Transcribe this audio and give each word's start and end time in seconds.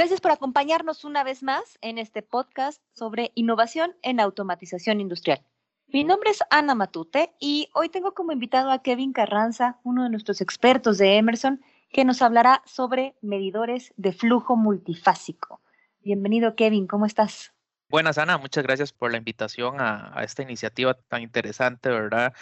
Gracias 0.00 0.22
por 0.22 0.30
acompañarnos 0.30 1.04
una 1.04 1.22
vez 1.24 1.42
más 1.42 1.78
en 1.82 1.98
este 1.98 2.22
podcast 2.22 2.82
sobre 2.94 3.32
innovación 3.34 3.94
en 4.00 4.18
automatización 4.18 4.98
industrial. 4.98 5.42
Mi 5.88 6.04
nombre 6.04 6.30
es 6.30 6.38
Ana 6.48 6.74
Matute 6.74 7.34
y 7.38 7.68
hoy 7.74 7.90
tengo 7.90 8.14
como 8.14 8.32
invitado 8.32 8.70
a 8.70 8.80
Kevin 8.80 9.12
Carranza, 9.12 9.78
uno 9.84 10.04
de 10.04 10.08
nuestros 10.08 10.40
expertos 10.40 10.96
de 10.96 11.18
Emerson, 11.18 11.60
que 11.92 12.06
nos 12.06 12.22
hablará 12.22 12.62
sobre 12.64 13.14
medidores 13.20 13.92
de 13.98 14.14
flujo 14.14 14.56
multifásico. 14.56 15.60
Bienvenido, 16.00 16.56
Kevin, 16.56 16.86
¿cómo 16.86 17.04
estás? 17.04 17.52
Buenas, 17.90 18.16
Ana, 18.16 18.38
muchas 18.38 18.64
gracias 18.64 18.94
por 18.94 19.10
la 19.10 19.18
invitación 19.18 19.82
a, 19.82 20.14
esta 20.22 20.42
iniciativa 20.42 20.94
tan 20.94 21.20
interesante, 21.20 21.90
¿verdad? 21.90 22.32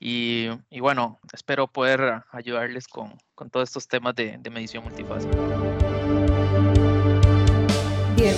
Y, 0.00 0.48
bueno, 0.80 1.20
espero 1.32 1.68
poder 1.68 2.24
ayudarles 2.32 2.88
con, 2.88 3.16
todos 3.52 3.68
estos 3.68 3.86
temas 3.86 4.16
de, 4.16 4.38
de 4.38 4.50
medición 4.50 4.82
multifásica. 4.82 5.36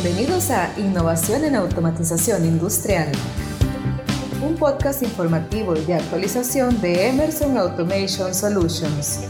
Bienvenidos 0.00 0.50
a 0.52 0.70
Innovación 0.78 1.44
en 1.44 1.56
Automatización 1.56 2.44
Industrial, 2.44 3.10
un 4.40 4.54
podcast 4.54 5.02
informativo 5.02 5.74
y 5.74 5.84
de 5.84 5.94
actualización 5.94 6.80
de 6.80 7.08
Emerson 7.08 7.58
Automation 7.58 8.32
Solutions. 8.32 9.22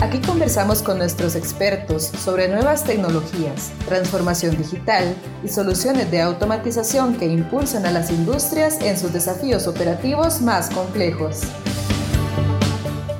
Aquí 0.00 0.20
conversamos 0.20 0.82
con 0.82 0.98
nuestros 0.98 1.36
expertos 1.36 2.06
sobre 2.06 2.48
nuevas 2.48 2.82
tecnologías, 2.82 3.70
transformación 3.86 4.56
digital 4.56 5.14
y 5.44 5.48
soluciones 5.48 6.10
de 6.10 6.22
automatización 6.22 7.16
que 7.16 7.26
impulsan 7.26 7.86
a 7.86 7.92
las 7.92 8.10
industrias 8.10 8.80
en 8.80 8.98
sus 8.98 9.12
desafíos 9.12 9.68
operativos 9.68 10.40
más 10.40 10.70
complejos. 10.70 11.42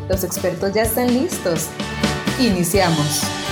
Los 0.08 0.24
expertos 0.24 0.72
ya 0.74 0.82
están 0.82 1.06
listos. 1.06 1.68
Iniciamos. 2.40 3.45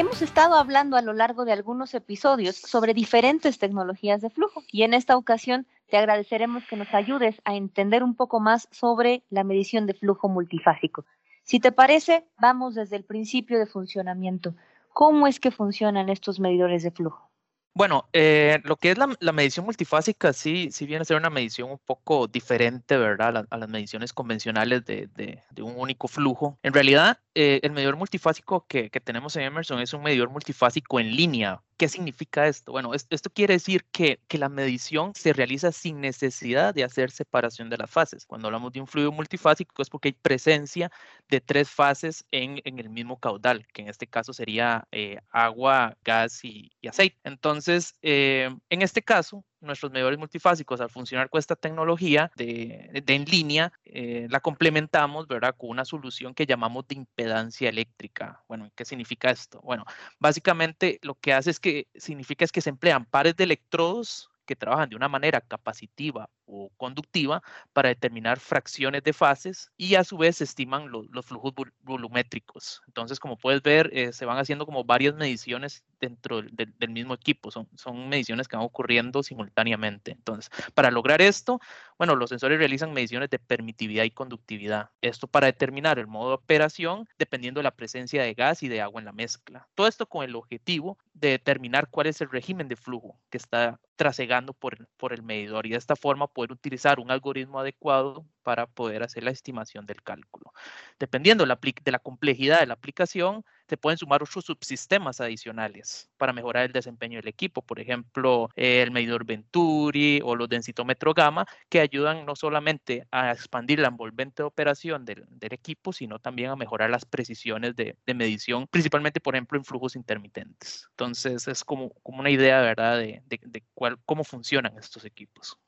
Hemos 0.00 0.22
estado 0.22 0.54
hablando 0.54 0.96
a 0.96 1.02
lo 1.02 1.12
largo 1.12 1.44
de 1.44 1.52
algunos 1.52 1.92
episodios 1.92 2.56
sobre 2.56 2.94
diferentes 2.94 3.58
tecnologías 3.58 4.22
de 4.22 4.30
flujo 4.30 4.62
y 4.72 4.84
en 4.84 4.94
esta 4.94 5.14
ocasión 5.14 5.66
te 5.90 5.98
agradeceremos 5.98 6.64
que 6.66 6.76
nos 6.76 6.94
ayudes 6.94 7.42
a 7.44 7.54
entender 7.54 8.02
un 8.02 8.14
poco 8.14 8.40
más 8.40 8.66
sobre 8.70 9.24
la 9.28 9.44
medición 9.44 9.84
de 9.84 9.92
flujo 9.92 10.30
multifásico. 10.30 11.04
Si 11.42 11.60
te 11.60 11.70
parece, 11.70 12.24
vamos 12.38 12.76
desde 12.76 12.96
el 12.96 13.04
principio 13.04 13.58
de 13.58 13.66
funcionamiento. 13.66 14.54
¿Cómo 14.94 15.26
es 15.26 15.38
que 15.38 15.50
funcionan 15.50 16.08
estos 16.08 16.40
medidores 16.40 16.82
de 16.82 16.92
flujo? 16.92 17.29
Bueno, 17.72 18.08
eh, 18.12 18.60
lo 18.64 18.76
que 18.76 18.90
es 18.90 18.98
la, 18.98 19.32
medición 19.32 19.64
multifásica 19.64 20.32
sí, 20.32 20.70
sí 20.72 20.86
viene 20.86 21.02
a 21.02 21.04
ser 21.04 21.16
una 21.16 21.30
medición 21.30 21.70
un 21.70 21.78
poco 21.78 22.26
diferente, 22.26 22.96
¿verdad? 22.96 23.46
A, 23.48 23.56
las 23.56 23.68
mediciones 23.68 24.12
convencionales 24.12 24.84
de, 24.84 25.40
un 25.58 25.74
único 25.76 26.08
flujo. 26.08 26.58
En 26.62 26.72
realidad, 26.74 27.20
eh, 27.34 27.60
el 27.62 27.70
medidor 27.70 27.96
multifásico 27.96 28.66
que, 28.66 28.90
que, 28.90 29.00
tenemos 29.00 29.36
en 29.36 29.44
Emerson 29.44 29.80
es 29.80 29.94
un 29.94 30.02
medidor 30.02 30.30
multifásico 30.30 30.98
en 30.98 31.14
línea, 31.14 31.62
¿Qué 31.80 31.88
significa 31.88 32.46
esto? 32.46 32.72
Bueno, 32.72 32.92
esto 32.92 33.30
quiere 33.30 33.54
decir 33.54 33.86
que, 33.90 34.20
que, 34.28 34.36
la 34.36 34.50
medición 34.50 35.14
se 35.14 35.32
realiza 35.32 35.72
sin 35.72 35.98
necesidad 35.98 36.74
de 36.74 36.84
hacer 36.84 37.10
separación 37.10 37.70
de 37.70 37.78
las 37.78 37.88
fases. 37.90 38.26
Cuando 38.26 38.48
hablamos 38.48 38.70
de 38.72 38.82
un 38.82 38.86
fluido 38.86 39.10
multifásico 39.12 39.80
es 39.80 39.88
porque 39.88 40.08
hay 40.08 40.12
presencia 40.12 40.92
de 41.30 41.40
tres 41.40 41.70
fases 41.70 42.26
en, 42.32 42.60
en 42.64 42.78
el 42.80 42.90
mismo 42.90 43.18
caudal, 43.18 43.66
que 43.72 43.80
en 43.80 43.88
este 43.88 44.06
caso 44.06 44.34
sería 44.34 44.86
eh, 44.92 45.20
agua, 45.30 45.96
gas 46.04 46.44
y, 46.44 46.70
aceite. 46.86 47.16
Entonces, 47.24 47.94
eh, 48.02 48.54
en 48.68 48.82
este 48.82 49.00
caso, 49.00 49.42
nuestros 49.60 49.92
medidores 49.92 50.18
multifásicos, 50.18 50.80
al 50.80 50.90
funcionar 50.90 51.28
con 51.30 51.38
esta 51.38 51.56
tecnología 51.56 52.30
de, 52.36 53.02
en 53.06 53.24
línea, 53.24 53.72
eh, 53.84 54.26
la 54.30 54.40
complementamos, 54.40 55.26
¿verdad? 55.26 55.54
Con 55.56 55.70
una 55.70 55.84
solución 55.84 56.34
que 56.34 56.46
llamamos 56.46 56.86
de 56.88 56.96
impedancia 56.96 57.68
eléctrica. 57.68 58.42
Bueno, 58.48 58.70
¿qué 58.74 58.84
significa 58.84 59.30
esto? 59.30 59.60
Bueno, 59.62 59.84
básicamente 60.18 60.98
lo 61.02 61.14
que 61.14 61.32
hace 61.32 61.50
es 61.50 61.60
que 61.60 61.88
significa 61.94 62.44
es 62.44 62.52
que 62.52 62.60
se 62.60 62.70
emplean 62.70 63.04
pares 63.04 63.36
de 63.36 63.44
electrodos 63.44 64.30
que 64.46 64.56
trabajan 64.56 64.88
de 64.88 64.96
una 64.96 65.08
manera 65.08 65.40
capacitiva 65.40 66.28
o 66.50 66.70
conductiva 66.76 67.42
para 67.72 67.88
determinar 67.88 68.40
fracciones 68.40 69.02
de 69.02 69.12
fases 69.12 69.70
y 69.76 69.94
a 69.94 70.04
su 70.04 70.18
vez 70.18 70.40
estiman 70.40 70.90
los 70.90 71.26
flujos 71.26 71.52
volumétricos. 71.82 72.82
Entonces, 72.86 73.20
como 73.20 73.36
puedes 73.36 73.62
ver, 73.62 73.90
eh, 73.92 74.12
se 74.12 74.24
van 74.24 74.38
haciendo 74.38 74.66
como 74.66 74.84
varias 74.84 75.14
mediciones 75.14 75.84
dentro 76.00 76.42
del, 76.42 76.90
mismo 76.90 77.14
equipo. 77.14 77.50
Son, 77.50 77.68
son 77.76 78.08
mediciones 78.08 78.48
que 78.48 78.56
van 78.56 78.64
ocurriendo 78.64 79.22
simultáneamente. 79.22 80.12
Entonces, 80.12 80.50
para 80.74 80.90
lograr 80.90 81.22
esto, 81.22 81.60
bueno, 81.98 82.16
los 82.16 82.30
sensores 82.30 82.58
realizan 82.58 82.92
mediciones 82.92 83.30
de 83.30 83.38
permitividad 83.38 84.04
y 84.04 84.10
conductividad. 84.10 84.90
Esto 85.02 85.26
para 85.26 85.46
determinar 85.46 85.98
el 85.98 86.06
modo 86.06 86.30
de 86.30 86.34
operación 86.36 87.08
dependiendo 87.18 87.60
de 87.60 87.64
la 87.64 87.76
presencia 87.76 88.22
de 88.22 88.34
gas 88.34 88.62
y 88.62 88.68
de 88.68 88.80
agua 88.80 89.00
en 89.00 89.04
la 89.04 89.12
mezcla. 89.12 89.68
Todo 89.74 89.86
esto 89.86 90.06
con 90.06 90.24
el 90.24 90.34
objetivo 90.34 90.98
de 91.12 91.28
determinar 91.30 91.88
cuál 91.90 92.06
es 92.06 92.20
el 92.20 92.30
régimen 92.30 92.68
de 92.68 92.76
flujo 92.76 93.18
que 93.28 93.38
está 93.38 93.78
trasegando 93.96 94.54
por, 94.54 94.88
por 94.96 95.12
el 95.12 95.22
medidor 95.22 95.66
y 95.66 95.70
de 95.70 95.76
esta 95.76 95.94
forma 95.94 96.26
poder 96.40 96.52
utilizar 96.52 97.00
un 97.00 97.10
algoritmo 97.10 97.60
adecuado 97.60 98.24
para 98.42 98.66
poder 98.66 99.02
hacer 99.02 99.22
la 99.22 99.30
estimación 99.30 99.84
del 99.84 100.02
cálculo. 100.02 100.54
Dependiendo 100.98 101.44
de 101.44 101.92
la, 101.92 101.98
complejidad 101.98 102.60
de 102.60 102.66
la 102.66 102.72
aplicación, 102.72 103.44
se 103.68 103.76
pueden 103.76 103.98
sumar 103.98 104.22
otros 104.22 104.46
subsistemas 104.46 105.20
adicionales 105.20 106.10
para 106.16 106.32
mejorar 106.32 106.64
el 106.64 106.72
desempeño 106.72 107.18
del 107.18 107.28
equipo, 107.28 107.60
por 107.60 107.78
ejemplo, 107.78 108.48
el 108.56 108.90
medidor 108.90 109.26
Venturi 109.26 110.22
o 110.24 110.34
los 110.34 110.48
densitómetro 110.48 111.12
gamma, 111.12 111.44
que 111.68 111.80
ayudan 111.80 112.24
no 112.24 112.34
solamente 112.34 113.06
a 113.10 113.32
expandir 113.32 113.78
la 113.78 113.88
envolvente 113.88 114.42
de 114.42 114.46
operación 114.46 115.04
del, 115.04 115.26
equipo, 115.42 115.92
sino 115.92 116.18
también 116.20 116.48
a 116.50 116.56
mejorar 116.56 116.88
las 116.88 117.04
precisiones 117.04 117.76
de, 117.76 117.96
medición, 118.14 118.66
principalmente, 118.66 119.20
por 119.20 119.34
ejemplo, 119.34 119.58
en 119.58 119.64
flujos 119.66 119.94
intermitentes. 119.94 120.86
Entonces, 120.92 121.46
es 121.48 121.64
como, 121.64 121.92
una 122.02 122.30
idea, 122.30 122.62
¿verdad?, 122.62 122.96
de, 122.98 123.62
cómo 124.06 124.24
funcionan 124.24 124.78
estos 124.78 125.04
equipos. 125.04 125.58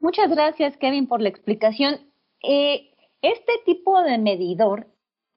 Muchas 0.00 0.30
gracias, 0.30 0.76
Kevin, 0.76 1.06
por 1.06 1.20
la 1.20 1.28
explicación. 1.28 2.00
Eh, 2.42 2.90
este 3.20 3.52
tipo 3.66 4.00
de 4.02 4.18
medidor 4.18 4.86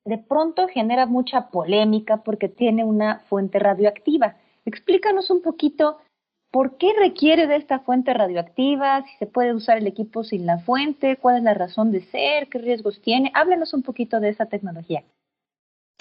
de 0.06 0.18
pronto 0.18 0.68
genera 0.68 1.06
mucha 1.06 1.50
polémica 1.50 2.18
porque 2.24 2.48
tiene 2.48 2.84
una 2.84 3.20
fuente 3.22 3.60
radioactiva. 3.60 4.38
Explícanos 4.66 5.30
un 5.30 5.42
poquito 5.42 5.98
por 6.52 6.78
qué 6.78 6.94
requiere 6.98 7.48
de 7.48 7.56
esta 7.56 7.80
fuente 7.80 8.14
radioactiva, 8.14 9.04
si 9.04 9.18
se 9.18 9.26
puede 9.26 9.54
usar 9.54 9.78
el 9.78 9.88
equipo 9.88 10.24
sin 10.24 10.46
la 10.46 10.60
fuente, 10.60 11.18
cuál 11.18 11.38
es 11.38 11.44
la 11.44 11.54
razón 11.54 11.92
de 11.92 12.02
ser, 12.02 12.50
qué 12.50 12.60
riesgos 12.60 13.02
tiene. 13.02 13.32
Háblenos 13.34 13.74
un 13.74 13.84
poquito 13.84 14.20
de 14.20 14.30
esa 14.30 14.46
tecnología. 14.46 15.04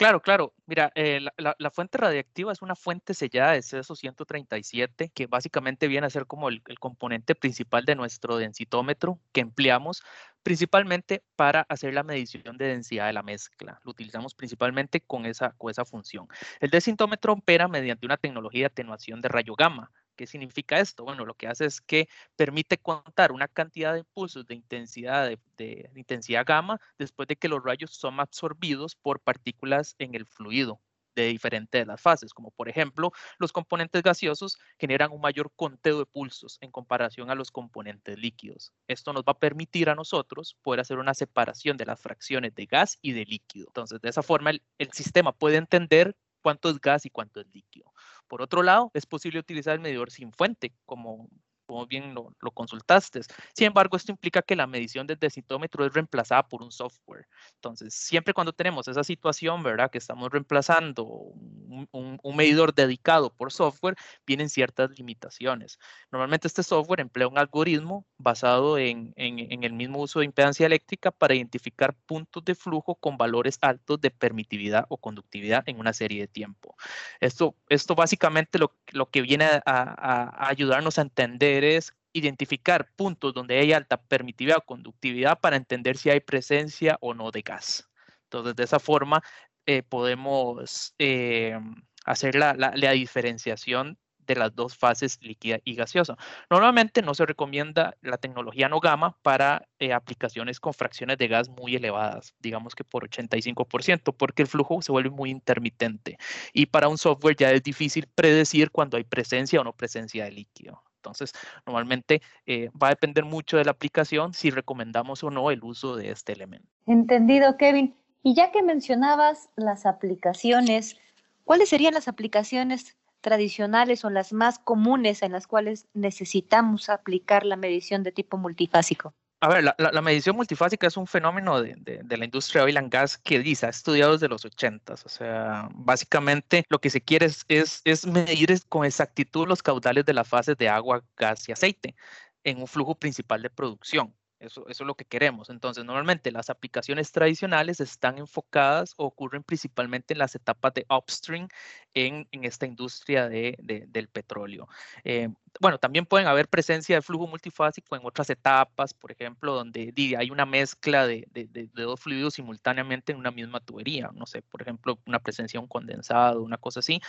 Claro, 0.00 0.22
claro. 0.22 0.54
Mira, 0.64 0.90
eh, 0.94 1.20
la, 1.36 1.70
fuente 1.70 1.98
radiactiva 1.98 2.52
es 2.52 2.62
una 2.62 2.74
fuente 2.74 3.12
sellada 3.12 3.52
de 3.52 3.60
ceso 3.60 3.94
137 3.94 5.10
que 5.10 5.26
básicamente 5.26 5.88
viene 5.88 6.06
a 6.06 6.10
ser 6.10 6.24
como 6.26 6.48
el, 6.48 6.62
componente 6.78 7.34
principal 7.34 7.84
de 7.84 7.96
nuestro 7.96 8.38
densitómetro 8.38 9.20
que 9.32 9.42
empleamos 9.42 10.02
principalmente 10.42 11.22
para 11.36 11.62
hacer 11.68 11.94
la 11.94 12.02
medición 12.02 12.56
de 12.56 12.66
densidad 12.66 13.06
de 13.06 13.12
la 13.12 13.22
mezcla. 13.22 13.80
Lo 13.84 13.90
utilizamos 13.90 14.34
principalmente 14.34 15.00
con 15.00 15.26
esa, 15.26 15.52
con 15.52 15.70
esa 15.70 15.84
función. 15.84 16.28
El 16.60 16.70
densitómetro 16.70 17.32
opera 17.32 17.68
mediante 17.68 18.06
una 18.06 18.16
tecnología 18.16 18.62
de 18.62 18.66
atenuación 18.66 19.20
de 19.20 19.28
rayo 19.28 19.54
gamma. 19.54 19.90
¿Qué 20.16 20.26
significa 20.26 20.78
esto? 20.78 21.04
Bueno, 21.04 21.24
lo 21.24 21.34
que 21.34 21.48
hace 21.48 21.64
es 21.64 21.80
que 21.80 22.08
permite 22.36 22.76
contar 22.76 23.32
una 23.32 23.48
cantidad 23.48 23.94
de 23.94 24.00
impulsos 24.00 24.46
de 24.46 24.54
intensidad, 24.54 25.30
de, 25.56 25.90
intensidad 25.94 26.44
gamma 26.44 26.78
después 26.98 27.26
de 27.26 27.36
que 27.36 27.48
los 27.48 27.62
rayos 27.64 27.92
son 27.92 28.20
absorbidos 28.20 28.96
por 28.96 29.20
partículas 29.20 29.94
en 29.98 30.14
el 30.14 30.26
fluido 30.26 30.80
de 31.14 31.26
diferentes 31.28 31.86
las 31.86 32.00
fases, 32.00 32.32
como 32.34 32.50
por 32.50 32.68
ejemplo 32.68 33.12
los 33.38 33.52
componentes 33.52 34.02
gaseosos 34.02 34.58
generan 34.78 35.12
un 35.12 35.20
mayor 35.20 35.52
conteo 35.56 35.98
de 35.98 36.06
pulsos 36.06 36.58
en 36.60 36.70
comparación 36.70 37.30
a 37.30 37.34
los 37.34 37.50
componentes 37.50 38.18
líquidos. 38.18 38.72
Esto 38.88 39.12
nos 39.12 39.22
va 39.22 39.32
a 39.32 39.38
permitir 39.38 39.90
a 39.90 39.94
nosotros 39.94 40.56
poder 40.62 40.80
hacer 40.80 40.98
una 40.98 41.14
separación 41.14 41.76
de 41.76 41.86
las 41.86 42.00
fracciones 42.00 42.54
de 42.54 42.66
gas 42.66 42.98
y 43.02 43.12
de 43.12 43.24
líquido. 43.24 43.66
Entonces, 43.68 44.00
de 44.00 44.08
esa 44.08 44.22
forma 44.22 44.50
el, 44.50 44.62
el 44.78 44.92
sistema 44.92 45.32
puede 45.32 45.56
entender 45.56 46.16
cuánto 46.42 46.70
es 46.70 46.80
gas 46.80 47.06
y 47.06 47.10
cuánto 47.10 47.40
es 47.40 47.46
líquido. 47.52 47.92
Por 48.28 48.42
otro 48.42 48.62
lado, 48.62 48.90
es 48.94 49.06
posible 49.06 49.40
utilizar 49.40 49.74
el 49.74 49.80
medidor 49.80 50.10
sin 50.10 50.32
fuente, 50.32 50.74
como 50.86 51.28
como 51.70 51.86
bien 51.86 52.14
lo, 52.14 52.50
consultaste. 52.50 53.20
Sin 53.54 53.68
embargo, 53.68 53.96
esto 53.96 54.10
implica 54.10 54.42
que 54.42 54.56
la 54.56 54.66
medición 54.66 55.06
del 55.06 55.20
densitómetro 55.20 55.86
es 55.86 55.92
reemplazada 55.92 56.48
por 56.48 56.64
un 56.64 56.72
software. 56.72 57.28
Entonces, 57.54 57.94
siempre 57.94 58.34
cuando 58.34 58.52
tenemos 58.52 58.88
esa 58.88 59.04
situación, 59.04 59.62
¿verdad? 59.62 59.88
Que 59.88 59.98
estamos 59.98 60.32
reemplazando 60.32 61.04
un, 61.04 62.18
medidor 62.34 62.74
dedicado 62.74 63.32
por 63.32 63.52
software, 63.52 63.94
vienen 64.26 64.48
ciertas 64.48 64.90
limitaciones. 64.98 65.78
Normalmente 66.10 66.48
este 66.48 66.64
software 66.64 67.00
emplea 67.00 67.28
un 67.28 67.38
algoritmo 67.38 68.04
basado 68.18 68.76
en, 68.78 69.12
en 69.16 69.62
el 69.62 69.72
mismo 69.72 70.00
uso 70.00 70.20
de 70.20 70.24
impedancia 70.24 70.66
eléctrica 70.66 71.12
para 71.12 71.34
identificar 71.34 71.94
puntos 72.06 72.44
de 72.44 72.54
flujo 72.56 72.96
con 72.96 73.16
valores 73.16 73.58
altos 73.60 74.00
de 74.00 74.10
permitividad 74.10 74.86
o 74.88 74.96
conductividad 74.96 75.62
en 75.66 75.78
una 75.78 75.92
serie 75.92 76.22
de 76.22 76.28
tiempo. 76.28 76.74
Esto, 77.20 77.54
esto 77.68 77.94
básicamente 77.94 78.58
lo, 78.58 78.74
lo 78.92 79.10
que 79.10 79.20
viene 79.22 79.44
a, 79.44 79.60
a 79.66 80.48
ayudarnos 80.48 80.98
a 80.98 81.02
entender 81.02 81.59
es 81.64 81.94
identificar 82.12 82.90
puntos 82.96 83.34
donde 83.34 83.58
hay 83.58 83.72
alta 83.72 83.96
permitividad 84.02 84.58
o 84.58 84.66
conductividad 84.66 85.38
para 85.40 85.56
entender 85.56 85.96
si 85.96 86.10
hay 86.10 86.20
presencia 86.20 86.98
o 87.00 87.14
no 87.14 87.30
de 87.30 87.42
gas. 87.42 87.88
Entonces, 88.24 88.56
de 88.56 88.64
esa 88.64 88.78
forma, 88.78 89.22
eh, 89.66 89.82
podemos 89.82 90.94
eh, 90.98 91.58
hacer 92.04 92.34
la, 92.34 92.54
la, 92.54 92.90
diferenciación 92.92 93.98
de 94.18 94.36
las 94.36 94.54
dos 94.54 94.76
fases 94.76 95.18
líquida 95.20 95.58
y 95.64 95.74
gaseosa. 95.74 96.16
Normalmente 96.48 97.02
no 97.02 97.14
se 97.14 97.26
recomienda 97.26 97.96
la 98.00 98.16
tecnología 98.18 98.68
no 98.68 98.80
gamma 98.80 99.16
para 99.22 99.68
eh, 99.78 99.92
aplicaciones 99.92 100.60
con 100.60 100.72
fracciones 100.74 101.18
de 101.18 101.28
gas 101.28 101.48
muy 101.48 101.76
elevadas, 101.76 102.34
digamos 102.38 102.74
que 102.74 102.84
por 102.84 103.08
85%, 103.08 104.14
porque 104.16 104.42
el 104.42 104.48
flujo 104.48 104.80
se 104.82 104.92
vuelve 104.92 105.10
muy 105.10 105.30
intermitente. 105.30 106.18
Y 106.52 106.66
para 106.66 106.88
un 106.88 106.98
software 106.98 107.36
ya 107.36 107.50
es 107.50 107.62
difícil 107.62 108.06
predecir 108.14 108.70
cuando 108.70 108.96
hay 108.96 109.04
presencia 109.04 109.60
o 109.60 109.64
no 109.64 109.72
presencia 109.72 110.24
de 110.24 110.32
líquido. 110.32 110.82
Entonces, 111.00 111.32
normalmente 111.66 112.20
eh, 112.46 112.70
va 112.80 112.88
a 112.88 112.90
depender 112.90 113.24
mucho 113.24 113.56
de 113.56 113.64
la 113.64 113.70
aplicación 113.70 114.34
si 114.34 114.50
recomendamos 114.50 115.24
o 115.24 115.30
no 115.30 115.50
el 115.50 115.64
uso 115.64 115.96
de 115.96 116.10
este 116.10 116.32
elemento. 116.32 116.68
Entendido, 116.86 117.56
Kevin. 117.56 117.94
Y 118.22 118.34
ya 118.34 118.52
que 118.52 118.62
mencionabas 118.62 119.48
las 119.56 119.86
aplicaciones, 119.86 120.98
¿cuáles 121.44 121.70
serían 121.70 121.94
las 121.94 122.06
aplicaciones 122.06 122.98
tradicionales 123.22 124.04
o 124.04 124.10
las 124.10 124.32
más 124.32 124.58
comunes 124.58 125.22
en 125.22 125.32
las 125.32 125.46
cuales 125.46 125.86
necesitamos 125.94 126.90
aplicar 126.90 127.46
la 127.46 127.56
medición 127.56 128.02
de 128.02 128.12
tipo 128.12 128.36
multifásico? 128.36 129.14
A 129.42 129.48
ver, 129.48 129.64
la, 129.64 130.02
medición 130.02 130.36
multifásica 130.36 130.86
es 130.86 130.98
un 130.98 131.06
fenómeno 131.06 131.62
de, 131.62 131.74
de, 131.78 132.02
de, 132.04 132.16
la 132.18 132.26
industria 132.26 132.62
oil 132.62 132.76
and 132.76 132.92
gas 132.92 133.16
que 133.16 133.38
dice, 133.38 133.64
ha 133.64 133.70
estudiado 133.70 134.12
desde 134.12 134.28
los 134.28 134.44
80. 134.44 134.92
O 134.92 135.08
sea, 135.08 135.68
básicamente 135.72 136.64
lo 136.68 136.78
que 136.78 136.90
se 136.90 137.00
quiere 137.00 137.24
es, 137.24 137.46
es, 137.48 137.80
es 137.84 138.06
medir 138.06 138.50
con 138.68 138.84
exactitud 138.84 139.48
los 139.48 139.62
caudales 139.62 140.04
de 140.04 140.12
las 140.12 140.28
fases 140.28 140.58
de 140.58 140.68
agua, 140.68 141.02
gas 141.16 141.48
y 141.48 141.52
aceite 141.52 141.96
en 142.44 142.60
un 142.60 142.66
flujo 142.66 142.94
principal 142.94 143.40
de 143.40 143.48
producción. 143.48 144.14
Eso, 144.40 144.66
eso, 144.68 144.84
es 144.84 144.86
lo 144.86 144.94
que 144.94 145.04
queremos. 145.04 145.50
Entonces, 145.50 145.84
normalmente 145.84 146.32
las 146.32 146.48
aplicaciones 146.48 147.12
tradicionales 147.12 147.78
están 147.80 148.16
enfocadas 148.18 148.94
o 148.96 149.04
ocurren 149.04 149.42
principalmente 149.42 150.14
en 150.14 150.18
las 150.18 150.34
etapas 150.34 150.72
de 150.74 150.86
upstream 150.88 151.48
en, 151.92 152.26
en 152.32 152.44
esta 152.44 152.66
industria 152.66 153.28
de, 153.28 153.56
de, 153.60 153.84
del 153.86 154.08
petróleo. 154.08 154.66
Eh, 155.04 155.28
bueno, 155.60 155.78
también 155.78 156.06
pueden 156.06 156.28
haber 156.28 156.48
presencia 156.48 156.96
de 156.96 157.02
flujo 157.02 157.26
multifásico 157.26 157.96
en 157.96 158.02
otras 158.04 158.30
etapas, 158.30 158.94
por 158.94 159.12
ejemplo, 159.12 159.54
donde 159.54 159.92
hay 160.16 160.30
una 160.30 160.46
mezcla 160.46 161.06
de, 161.06 161.26
de, 161.30 161.68
dos 161.74 162.00
fluidos 162.00 162.34
simultáneamente 162.34 163.12
en 163.12 163.18
una 163.18 163.30
misma 163.30 163.60
tubería. 163.60 164.10
No 164.14 164.26
sé, 164.26 164.42
por 164.42 164.62
ejemplo, 164.62 164.98
una 165.06 165.18
presencia 165.18 165.58
de 165.58 165.62
un 165.62 165.68
condensado, 165.68 166.42
una 166.42 166.56
cosa 166.56 166.80
así, 166.80 167.00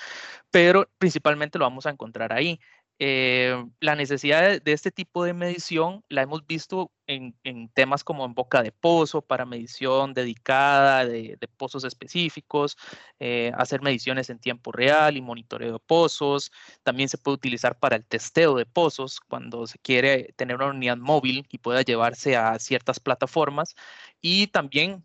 pero 0.52 0.90
principalmente 0.98 1.60
lo 1.60 1.66
vamos 1.66 1.86
a 1.86 1.92
encontrar 1.92 2.34
ahí. 2.34 2.60
Eh, 3.04 3.66
la 3.80 3.96
necesidad 3.96 4.62
de, 4.62 4.72
este 4.74 4.92
tipo 4.92 5.24
de 5.24 5.34
medición 5.34 6.04
la 6.08 6.22
hemos 6.22 6.46
visto 6.46 6.92
en, 7.08 7.34
temas 7.74 8.04
como 8.04 8.26
en 8.26 8.36
boca 8.36 8.62
de 8.62 8.72
pozo, 8.72 9.24
para 9.24 9.44
medición 9.44 10.14
dedicada 10.14 11.04
de, 11.08 11.36
de 11.42 11.48
pozos 11.48 11.84
específicos, 11.84 12.78
eh, 13.20 13.52
hacer 13.58 13.82
mediciones 13.82 14.30
en 14.30 14.38
tiempo 14.38 14.72
real 14.72 15.18
y 15.18 15.22
monitoreo 15.22 15.74
de 15.74 15.80
pozos. 15.80 16.52
También 16.84 17.10
se 17.10 17.18
puede 17.18 17.36
utilizar 17.38 17.80
para 17.80 17.96
el 17.96 18.06
testeo 18.06 18.54
de 18.56 18.68
pozos 18.68 19.20
cuando 19.20 19.66
se 19.66 19.80
quiere 19.80 20.34
tener 20.36 20.58
una 20.58 20.68
unidad 20.68 20.98
móvil 20.98 21.48
y 21.50 21.58
pueda 21.58 21.82
llevarse 21.82 22.38
a 22.38 22.60
ciertas 22.60 23.00
plataformas. 23.00 23.74
Y 24.22 24.46
también 24.48 25.04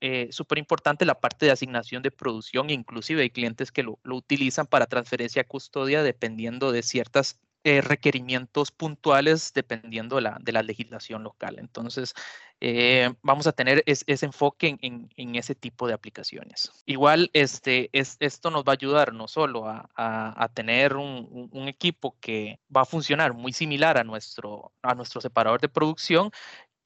eh, 0.00 0.28
súper 0.30 0.58
importante 0.58 1.04
la 1.04 1.20
parte 1.20 1.46
de 1.46 1.52
asignación 1.52 2.02
de 2.02 2.10
producción, 2.10 2.70
inclusive 2.70 3.22
hay 3.22 3.30
clientes 3.30 3.72
que 3.72 3.82
lo, 3.82 3.98
lo 4.02 4.16
utilizan 4.16 4.66
para 4.66 4.86
transferencia 4.86 5.42
a 5.42 5.46
custodia 5.46 6.02
dependiendo 6.02 6.72
de 6.72 6.82
ciertos 6.82 7.38
eh, 7.68 7.80
requerimientos 7.80 8.70
puntuales, 8.70 9.52
dependiendo 9.52 10.14
de 10.14 10.22
la, 10.22 10.38
de 10.40 10.52
la 10.52 10.62
legislación 10.62 11.24
local. 11.24 11.56
Entonces, 11.58 12.14
eh, 12.60 13.12
vamos 13.22 13.48
a 13.48 13.52
tener 13.52 13.82
es, 13.86 14.04
ese 14.06 14.26
enfoque 14.26 14.68
en, 14.68 14.78
en, 14.82 15.08
en, 15.16 15.34
ese 15.34 15.56
tipo 15.56 15.88
de 15.88 15.94
aplicaciones. 15.94 16.70
Igual, 16.86 17.28
este, 17.32 17.90
es, 17.92 18.18
esto 18.20 18.52
nos 18.52 18.62
va 18.62 18.70
a 18.70 18.74
ayudar 18.74 19.12
no 19.12 19.26
solo 19.26 19.66
a, 19.66 19.90
a, 19.96 20.44
a 20.44 20.48
tener 20.48 20.94
un, 20.94 21.48
un, 21.50 21.66
equipo 21.66 22.16
que 22.20 22.60
va 22.74 22.82
a 22.82 22.84
funcionar 22.84 23.34
muy 23.34 23.52
similar 23.52 23.98
a 23.98 24.04
nuestro, 24.04 24.72
a 24.82 24.94
nuestro 24.94 25.20
separador 25.20 25.60
de 25.60 25.68
producción, 25.68 26.30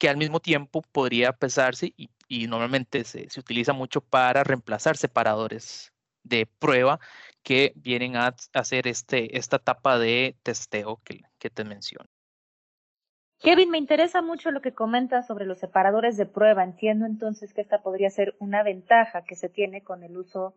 que 0.01 0.09
al 0.09 0.17
mismo 0.17 0.39
tiempo 0.39 0.81
podría 0.91 1.31
pesarse 1.31 1.93
y, 1.95 2.09
y 2.27 2.47
normalmente 2.47 3.03
se, 3.03 3.29
se, 3.29 3.39
utiliza 3.39 3.71
mucho 3.71 4.01
para 4.01 4.43
reemplazar 4.43 4.97
separadores 4.97 5.93
de 6.23 6.47
prueba 6.57 6.99
que 7.43 7.71
vienen 7.75 8.15
a 8.15 8.33
hacer 8.53 8.87
este, 8.87 9.37
esta 9.37 9.57
etapa 9.57 9.99
de 9.99 10.35
testeo 10.41 10.99
que, 11.03 11.21
que 11.37 11.51
te 11.51 11.63
menciono. 11.63 12.09
Kevin, 13.41 13.69
me 13.69 13.77
interesa 13.77 14.23
mucho 14.23 14.49
lo 14.49 14.63
que 14.63 14.73
comentas 14.73 15.27
sobre 15.27 15.45
los 15.45 15.59
separadores 15.59 16.17
de 16.17 16.25
prueba. 16.25 16.63
Entiendo 16.63 17.05
entonces 17.05 17.53
que 17.53 17.61
esta 17.61 17.83
podría 17.83 18.09
ser 18.09 18.35
una 18.39 18.63
ventaja 18.63 19.23
que 19.23 19.35
se 19.35 19.49
tiene 19.49 19.83
con 19.83 20.03
el 20.03 20.17
uso 20.17 20.55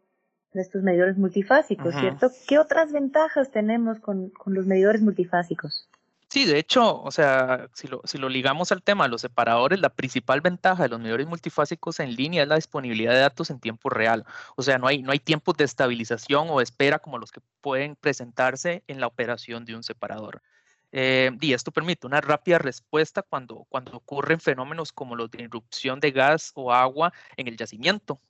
de 0.55 0.62
estos 0.62 0.82
medidores 0.82 1.19
multifásicos. 1.19 1.94
¿cierto? 1.94 2.31
¿Qué 2.49 2.58
otras 2.58 2.93
ventajas 2.93 3.50
tenemos 3.50 4.00
con, 4.00 4.31
con 4.31 4.55
los 4.55 4.64
medidores 4.64 5.02
multifásicos? 5.02 5.90
Sí, 6.35 6.47
de 6.47 6.59
hecho, 6.59 7.01
o 7.01 7.13
sea, 7.13 7.69
si 7.75 7.87
lo, 7.87 8.01
si 8.03 8.19
lo 8.19 8.29
ligamos 8.29 8.73
al 8.73 8.83
tema 8.83 9.05
de 9.05 9.11
los 9.11 9.21
separadores, 9.21 9.79
la 9.79 9.91
principal 9.95 10.41
ventaja 10.41 10.83
de 10.83 10.89
los 10.89 10.99
medidores 10.99 11.29
multifásicos 11.29 12.01
en 12.01 12.17
línea 12.17 12.43
es 12.43 12.49
la 12.49 12.57
disponibilidad 12.57 13.13
de 13.13 13.21
datos 13.21 13.51
en 13.51 13.61
tiempo 13.61 13.89
real. 13.89 14.25
O 14.57 14.63
sea, 14.65 14.79
no 14.79 14.89
hay, 14.89 15.01
no 15.01 15.13
hay 15.13 15.21
tiempos 15.21 15.57
de 15.57 15.63
estabilización 15.63 16.49
o 16.51 16.61
espera 16.61 16.99
como 16.99 17.19
los 17.19 17.31
que 17.31 17.41
pueden 17.61 17.95
presentarse 17.95 18.83
en 18.89 18.99
la 18.99 19.07
operación 19.07 19.65
de 19.65 19.77
un 19.77 19.85
separador. 19.85 20.43
Eh, 20.91 21.31
y 21.41 21.53
esto 21.53 21.71
permite 21.71 22.05
una 22.05 22.21
rápida 22.21 22.59
respuesta 22.59 23.23
cuando, 23.23 23.65
cuando 23.69 23.97
ocurren 23.97 24.41
fenómenos 24.41 24.93
como 24.93 25.15
los 25.15 25.31
de 25.31 25.45
irrupción 25.45 26.01
de 26.01 26.11
gas 26.11 26.51
o 26.57 26.73
agua 26.73 27.13
en 27.37 27.47
el 27.47 27.57
yacimiento, 27.57 28.21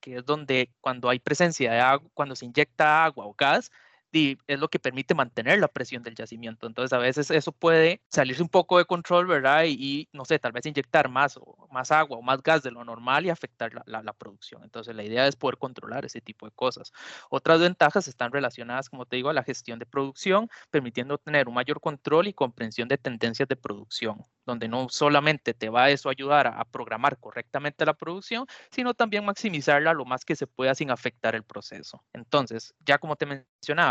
que 0.00 0.16
es 0.16 0.24
donde 0.26 0.72
cuando 0.80 1.08
hay 1.08 1.20
presencia 1.20 1.70
de 1.70 1.78
agua, 1.78 2.10
cuando 2.12 2.34
se 2.34 2.44
inyecta 2.44 3.04
agua 3.04 3.24
o 3.26 3.34
gas, 3.38 3.70
es 4.12 4.58
lo 4.58 4.68
que 4.68 4.78
permite 4.78 5.14
mantener 5.14 5.58
la 5.58 5.68
presión 5.68 6.02
del 6.02 6.14
yacimiento. 6.14 6.66
Entonces, 6.66 6.92
a 6.92 6.98
veces 6.98 7.30
eso 7.30 7.52
puede 7.52 8.02
salirse 8.08 8.42
un 8.42 8.48
poco 8.48 8.78
de 8.78 8.84
control, 8.84 9.26
¿verdad? 9.26 9.64
Y, 9.66 10.08
no 10.12 10.24
sé, 10.24 10.38
tal 10.38 10.52
vez 10.52 10.66
inyectar 10.66 11.08
más, 11.08 11.36
o, 11.38 11.68
más 11.70 11.90
agua 11.90 12.18
o 12.18 12.22
más 12.22 12.42
gas 12.42 12.62
de 12.62 12.70
lo 12.70 12.84
normal 12.84 13.24
y 13.26 13.30
afectar 13.30 13.72
la, 13.74 14.02
la, 14.02 14.12
producción. 14.12 14.62
Entonces, 14.64 14.94
la 14.94 15.02
idea 15.02 15.26
es 15.26 15.36
poder 15.36 15.56
controlar 15.56 16.04
ese 16.04 16.20
tipo 16.20 16.46
de 16.46 16.52
cosas. 16.52 16.92
Otras 17.30 17.60
ventajas 17.60 18.06
están 18.06 18.32
relacionadas, 18.32 18.90
como 18.90 19.06
te 19.06 19.16
digo, 19.16 19.30
a 19.30 19.32
la 19.32 19.42
gestión 19.42 19.78
de 19.78 19.86
producción, 19.86 20.48
permitiendo 20.70 21.18
tener 21.18 21.48
un 21.48 21.54
mayor 21.54 21.80
control 21.80 22.28
y 22.28 22.34
comprensión 22.34 22.88
de 22.88 22.98
tendencias 22.98 23.48
de 23.48 23.56
producción, 23.56 24.24
donde 24.44 24.68
no 24.68 24.88
solamente 24.90 25.54
te 25.54 25.70
va 25.70 25.84
a 25.84 25.90
eso 25.90 26.10
ayudar 26.10 26.46
a, 26.46 26.60
a 26.60 26.64
programar 26.64 27.18
correctamente 27.18 27.86
la 27.86 27.94
producción, 27.94 28.46
sino 28.70 28.94
también 28.94 29.24
maximizarla 29.24 29.94
lo 29.94 30.04
más 30.04 30.24
que 30.24 30.36
se 30.36 30.46
pueda 30.46 30.74
sin 30.74 30.90
afectar 30.90 31.34
el 31.34 31.44
proceso. 31.44 32.04
Entonces, 32.12 32.74
ya 32.84 32.98
como 32.98 33.16
te 33.16 33.26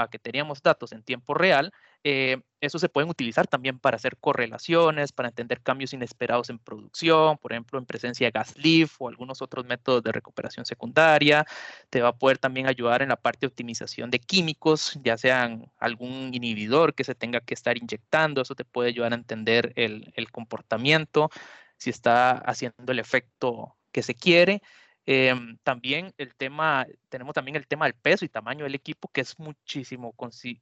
que 0.10 0.20
teníamos 0.20 0.62
datos 0.62 0.92
en 0.92 1.04
tiempo 1.04 1.34
real, 1.34 1.72
eh, 2.04 2.38
eso 2.60 2.80
se 2.80 2.90
pueden 2.90 3.10
utilizar 3.10 3.48
también 3.48 3.80
para 3.80 3.96
hacer 3.96 4.18
correlaciones, 4.18 5.12
para 5.12 5.30
entender 5.30 5.62
cambios 5.62 5.94
inesperados 5.94 6.50
en 6.50 6.60
producción, 6.60 7.38
por 7.38 7.54
ejemplo, 7.54 7.80
en 7.80 7.86
presencia 7.86 8.28
de 8.28 8.32
gas 8.32 8.56
lift 8.58 8.96
o 9.00 9.08
algunos 9.08 9.42
otros 9.42 9.66
métodos 9.66 10.04
de 10.04 10.12
recuperación 10.12 10.66
secundaria. 10.66 11.46
Te 11.90 12.02
va 12.02 12.10
a 12.10 12.18
poder 12.18 12.38
también 12.38 12.68
ayudar 12.68 13.02
en 13.02 13.10
la 13.10 13.16
parte 13.16 13.42
de 13.42 13.48
optimización 13.48 14.12
de 14.12 14.20
químicos, 14.20 15.00
ya 15.04 15.18
sean 15.18 15.72
algún 15.80 16.34
inhibidor 16.34 16.94
que 16.94 17.04
se 17.04 17.16
tenga 17.16 17.42
que 17.42 17.54
estar 17.54 17.78
inyectando, 17.78 18.42
eso 18.42 18.56
te 18.56 18.66
puede 18.66 18.90
ayudar 18.90 19.14
a 19.14 19.16
entender 19.16 19.74
el 19.76 20.32
comportamiento, 20.32 21.30
si 21.78 21.90
está 21.90 22.32
haciendo 22.32 22.92
el 22.92 23.00
efecto 23.00 23.76
que 23.92 24.04
se 24.04 24.16
quiere. 24.16 24.62
Eh, 25.06 25.34
también 25.64 26.14
el 26.18 26.36
tema, 26.36 26.86
tenemos 27.10 27.34
también 27.34 27.56
el 27.56 27.68
tema 27.68 27.86
del 27.86 27.96
peso 27.96 28.24
y 28.24 28.30
tamaño 28.30 28.66
del 28.66 28.76
equipo, 28.76 29.10
que 29.10 29.22
es 29.22 29.38
muchísimo, 29.40 30.14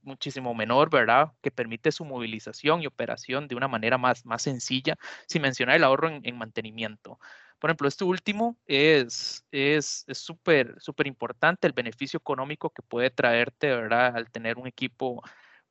muchísimo 0.02 0.54
menor, 0.54 0.90
¿verdad? 0.90 1.34
Que 1.42 1.52
permite 1.52 1.92
su 1.92 2.06
movilización 2.06 2.82
y 2.82 2.88
operación 2.88 3.48
de 3.48 3.56
una 3.56 3.68
manera 3.68 3.98
más, 3.98 4.26
más 4.26 4.42
sencilla, 4.42 4.96
sin 5.28 5.42
mencionar 5.42 5.76
el 5.76 5.84
ahorro 5.84 6.10
en, 6.10 6.22
en 6.24 6.38
mantenimiento. 6.38 7.20
Por 7.60 7.70
ejemplo, 7.70 7.90
este 7.90 8.06
último 8.06 8.58
es 8.66 9.46
súper, 10.14 10.76
es, 10.78 10.84
súper 10.84 11.08
importante, 11.08 11.68
el 11.68 11.74
beneficio 11.74 12.18
económico 12.18 12.70
que 12.70 12.82
puede 12.82 13.10
traerte, 13.10 13.68
¿verdad? 13.68 14.16
Al 14.16 14.32
tener 14.32 14.58
un 14.58 14.68
equipo 14.68 15.22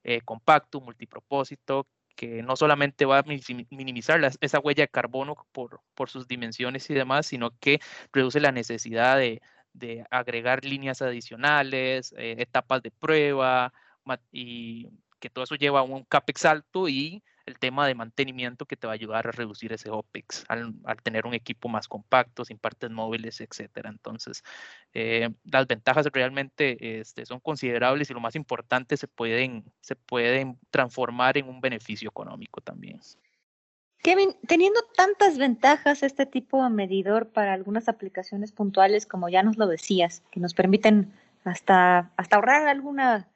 eh, 0.02 0.20
compacto, 0.20 0.80
multipropósito, 0.80 1.88
que 2.18 2.42
no 2.42 2.56
solamente 2.56 3.04
va 3.04 3.20
a 3.20 3.24
minimizar 3.70 4.20
esa 4.40 4.58
huella 4.58 4.82
de 4.82 4.88
carbono 4.88 5.36
por, 5.52 5.82
por, 5.94 6.10
sus 6.10 6.26
dimensiones 6.26 6.90
y 6.90 6.94
demás, 6.94 7.26
sino 7.26 7.52
que 7.60 7.78
reduce 8.12 8.40
la 8.40 8.50
necesidad 8.50 9.16
de, 9.18 9.40
de 9.72 10.04
agregar 10.10 10.64
líneas 10.64 11.00
adicionales, 11.00 12.12
eh, 12.18 12.34
etapas 12.38 12.82
de 12.82 12.90
prueba, 12.90 13.72
y 14.32 14.88
que 15.20 15.30
todo 15.30 15.44
eso 15.44 15.54
lleva 15.54 15.78
a 15.78 15.84
un 15.84 16.02
CAPEX 16.04 16.44
alto 16.46 16.88
y 16.88 17.22
el 17.48 17.58
tema 17.58 17.86
de 17.86 17.94
mantenimiento 17.94 18.66
que 18.66 18.76
te 18.76 18.86
va 18.86 18.92
a 18.92 18.94
ayudar 18.94 19.26
a 19.26 19.32
reducir 19.32 19.72
ese 19.72 19.90
OPEX 19.90 20.44
al, 20.48 20.74
tener 21.02 21.26
un 21.26 21.34
equipo 21.34 21.68
más 21.68 21.88
compacto, 21.88 22.44
sin 22.44 22.58
partes 22.58 22.90
móviles, 22.90 23.40
etcétera. 23.40 23.90
Entonces, 23.90 24.44
eh, 24.94 25.30
las 25.44 25.66
ventajas 25.66 26.06
realmente 26.12 27.00
este, 27.00 27.26
son 27.26 27.40
considerables 27.40 28.10
y 28.10 28.14
lo 28.14 28.20
más 28.20 28.36
importante, 28.36 28.96
se 28.96 29.08
pueden, 29.08 29.64
se 29.80 29.96
pueden 29.96 30.58
transformar 30.70 31.36
en 31.38 31.48
un 31.48 31.60
beneficio 31.60 32.08
económico 32.08 32.60
también. 32.60 33.00
Kevin, 34.02 34.36
teniendo 34.46 34.80
tantas 34.94 35.38
ventajas 35.38 36.02
este 36.02 36.24
tipo 36.24 36.62
de 36.62 36.70
medidor 36.70 37.30
para 37.30 37.52
algunas 37.52 37.88
aplicaciones 37.88 38.52
puntuales, 38.52 39.06
como 39.06 39.28
ya 39.28 39.42
nos 39.42 39.56
lo 39.56 39.66
decías, 39.66 40.22
que 40.30 40.38
nos 40.38 40.54
permiten 40.54 41.12
hasta, 41.44 42.10
hasta 42.16 42.36
ahorrar 42.36 42.68
alguna, 42.68 43.28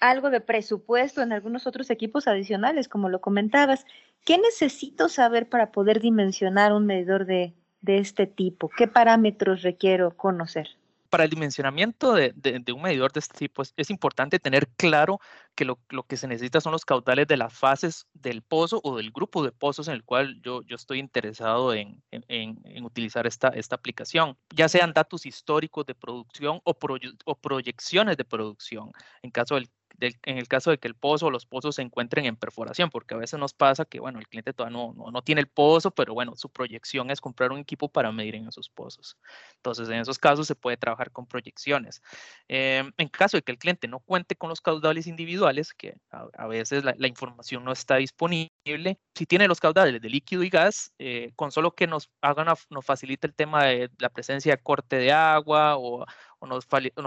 algo 0.00 0.30
de 0.30 0.40
presupuesto 0.40 1.22
en 1.22 1.32
algunos 1.32 1.66
otros 1.66 1.90
equipos 1.90 2.28
adicionales, 2.28 2.88
como 2.88 3.08
lo 3.08 3.20
comentabas, 3.20 3.86
¿qué 4.24 4.38
necesito 4.38 5.08
saber 5.08 5.48
para 5.48 5.72
poder 5.72 6.00
dimensionar 6.00 6.72
un 6.72 6.86
medidor 6.86 7.26
de, 7.26 7.54
de 7.80 7.98
este 7.98 8.26
tipo? 8.26 8.68
¿Qué 8.76 8.88
parámetros 8.88 9.62
requiero 9.62 10.16
conocer? 10.16 10.68
Para 11.08 11.24
el 11.24 11.30
dimensionamiento 11.30 12.14
de, 12.14 12.32
un 12.74 12.82
medidor 12.82 13.12
de 13.12 13.20
este 13.20 13.38
tipo 13.38 13.62
es, 13.62 13.90
importante 13.90 14.38
tener 14.38 14.68
claro 14.76 15.20
que 15.54 15.64
lo, 15.64 15.78
que 16.06 16.16
se 16.16 16.28
necesita 16.28 16.60
son 16.60 16.72
los 16.72 16.84
caudales 16.84 17.26
de 17.26 17.36
las 17.36 17.52
fases 17.52 18.06
del 18.14 18.42
pozo 18.42 18.80
o 18.84 18.96
del 18.96 19.10
grupo 19.10 19.42
de 19.42 19.52
pozos 19.52 19.88
en 19.88 19.94
el 19.94 20.04
cual 20.04 20.40
yo, 20.42 20.62
yo 20.62 20.76
estoy 20.76 20.98
interesado 20.98 21.74
en, 21.74 22.02
utilizar 22.84 23.26
esta, 23.26 23.48
esta 23.48 23.76
aplicación, 23.76 24.36
ya 24.54 24.68
sean 24.68 24.92
datos 24.92 25.26
históricos 25.26 25.86
de 25.86 25.94
producción 25.94 26.60
o, 26.64 26.76
o 27.24 27.34
proyecciones 27.36 28.16
de 28.16 28.24
producción. 28.24 28.92
En 29.22 29.30
caso 29.30 29.54
del 29.56 29.68
en 30.00 30.38
el 30.38 30.48
caso 30.48 30.70
de 30.70 30.78
que 30.78 30.88
el 30.88 30.94
pozo 30.94 31.26
o 31.26 31.30
los 31.30 31.46
pozos 31.46 31.76
se 31.76 31.82
encuentren 31.82 32.24
en 32.26 32.36
perforación, 32.36 32.90
porque 32.90 33.14
a 33.14 33.18
veces 33.18 33.38
nos 33.38 33.52
pasa 33.52 33.84
que, 33.84 34.00
bueno, 34.00 34.18
el 34.18 34.28
cliente 34.28 34.52
todavía 34.52 34.78
no, 34.78 35.10
no, 35.10 35.22
tiene 35.22 35.40
el 35.40 35.48
pozo, 35.48 35.90
pero 35.90 36.14
bueno, 36.14 36.36
su 36.36 36.50
proyección 36.50 37.10
es 37.10 37.20
comprar 37.20 37.52
un 37.52 37.58
equipo 37.58 37.88
para 37.88 38.12
medir 38.12 38.36
en 38.36 38.46
esos 38.48 38.68
pozos. 38.68 39.16
Entonces, 39.56 39.88
en 39.88 39.96
esos 39.96 40.18
casos 40.18 40.46
se 40.46 40.54
puede 40.54 40.76
trabajar 40.76 41.10
con 41.10 41.26
proyecciones. 41.26 42.02
Em, 42.46 42.92
en 42.96 43.08
caso 43.08 43.36
de 43.36 43.42
que 43.42 43.52
el 43.52 43.58
cliente 43.58 43.88
no 43.88 44.00
cuente 44.00 44.36
con 44.36 44.48
los 44.48 44.60
caudales 44.60 45.06
individuales, 45.06 45.74
que 45.74 45.96
a, 46.10 46.46
veces 46.46 46.84
la, 46.84 47.08
información 47.08 47.64
no 47.64 47.72
está 47.72 47.96
disponible, 47.96 48.52
si 49.14 49.26
tiene 49.26 49.48
los 49.48 49.60
caudales 49.60 50.00
de 50.00 50.08
líquido 50.08 50.42
y 50.42 50.50
gas, 50.50 50.92
eh, 50.98 51.32
con 51.36 51.50
solo 51.50 51.74
que 51.74 51.86
nos 51.86 52.10
hagan, 52.20 52.48
nos 52.70 52.84
facilite 52.84 53.26
el 53.26 53.34
tema 53.34 53.64
de 53.64 53.90
la 53.98 54.08
presencia 54.08 54.56
de 54.56 54.62
corte 54.62 54.96
de 54.96 55.12
agua 55.12 55.76
o 55.78 56.04
o 56.38 56.46
nos, 56.46 56.66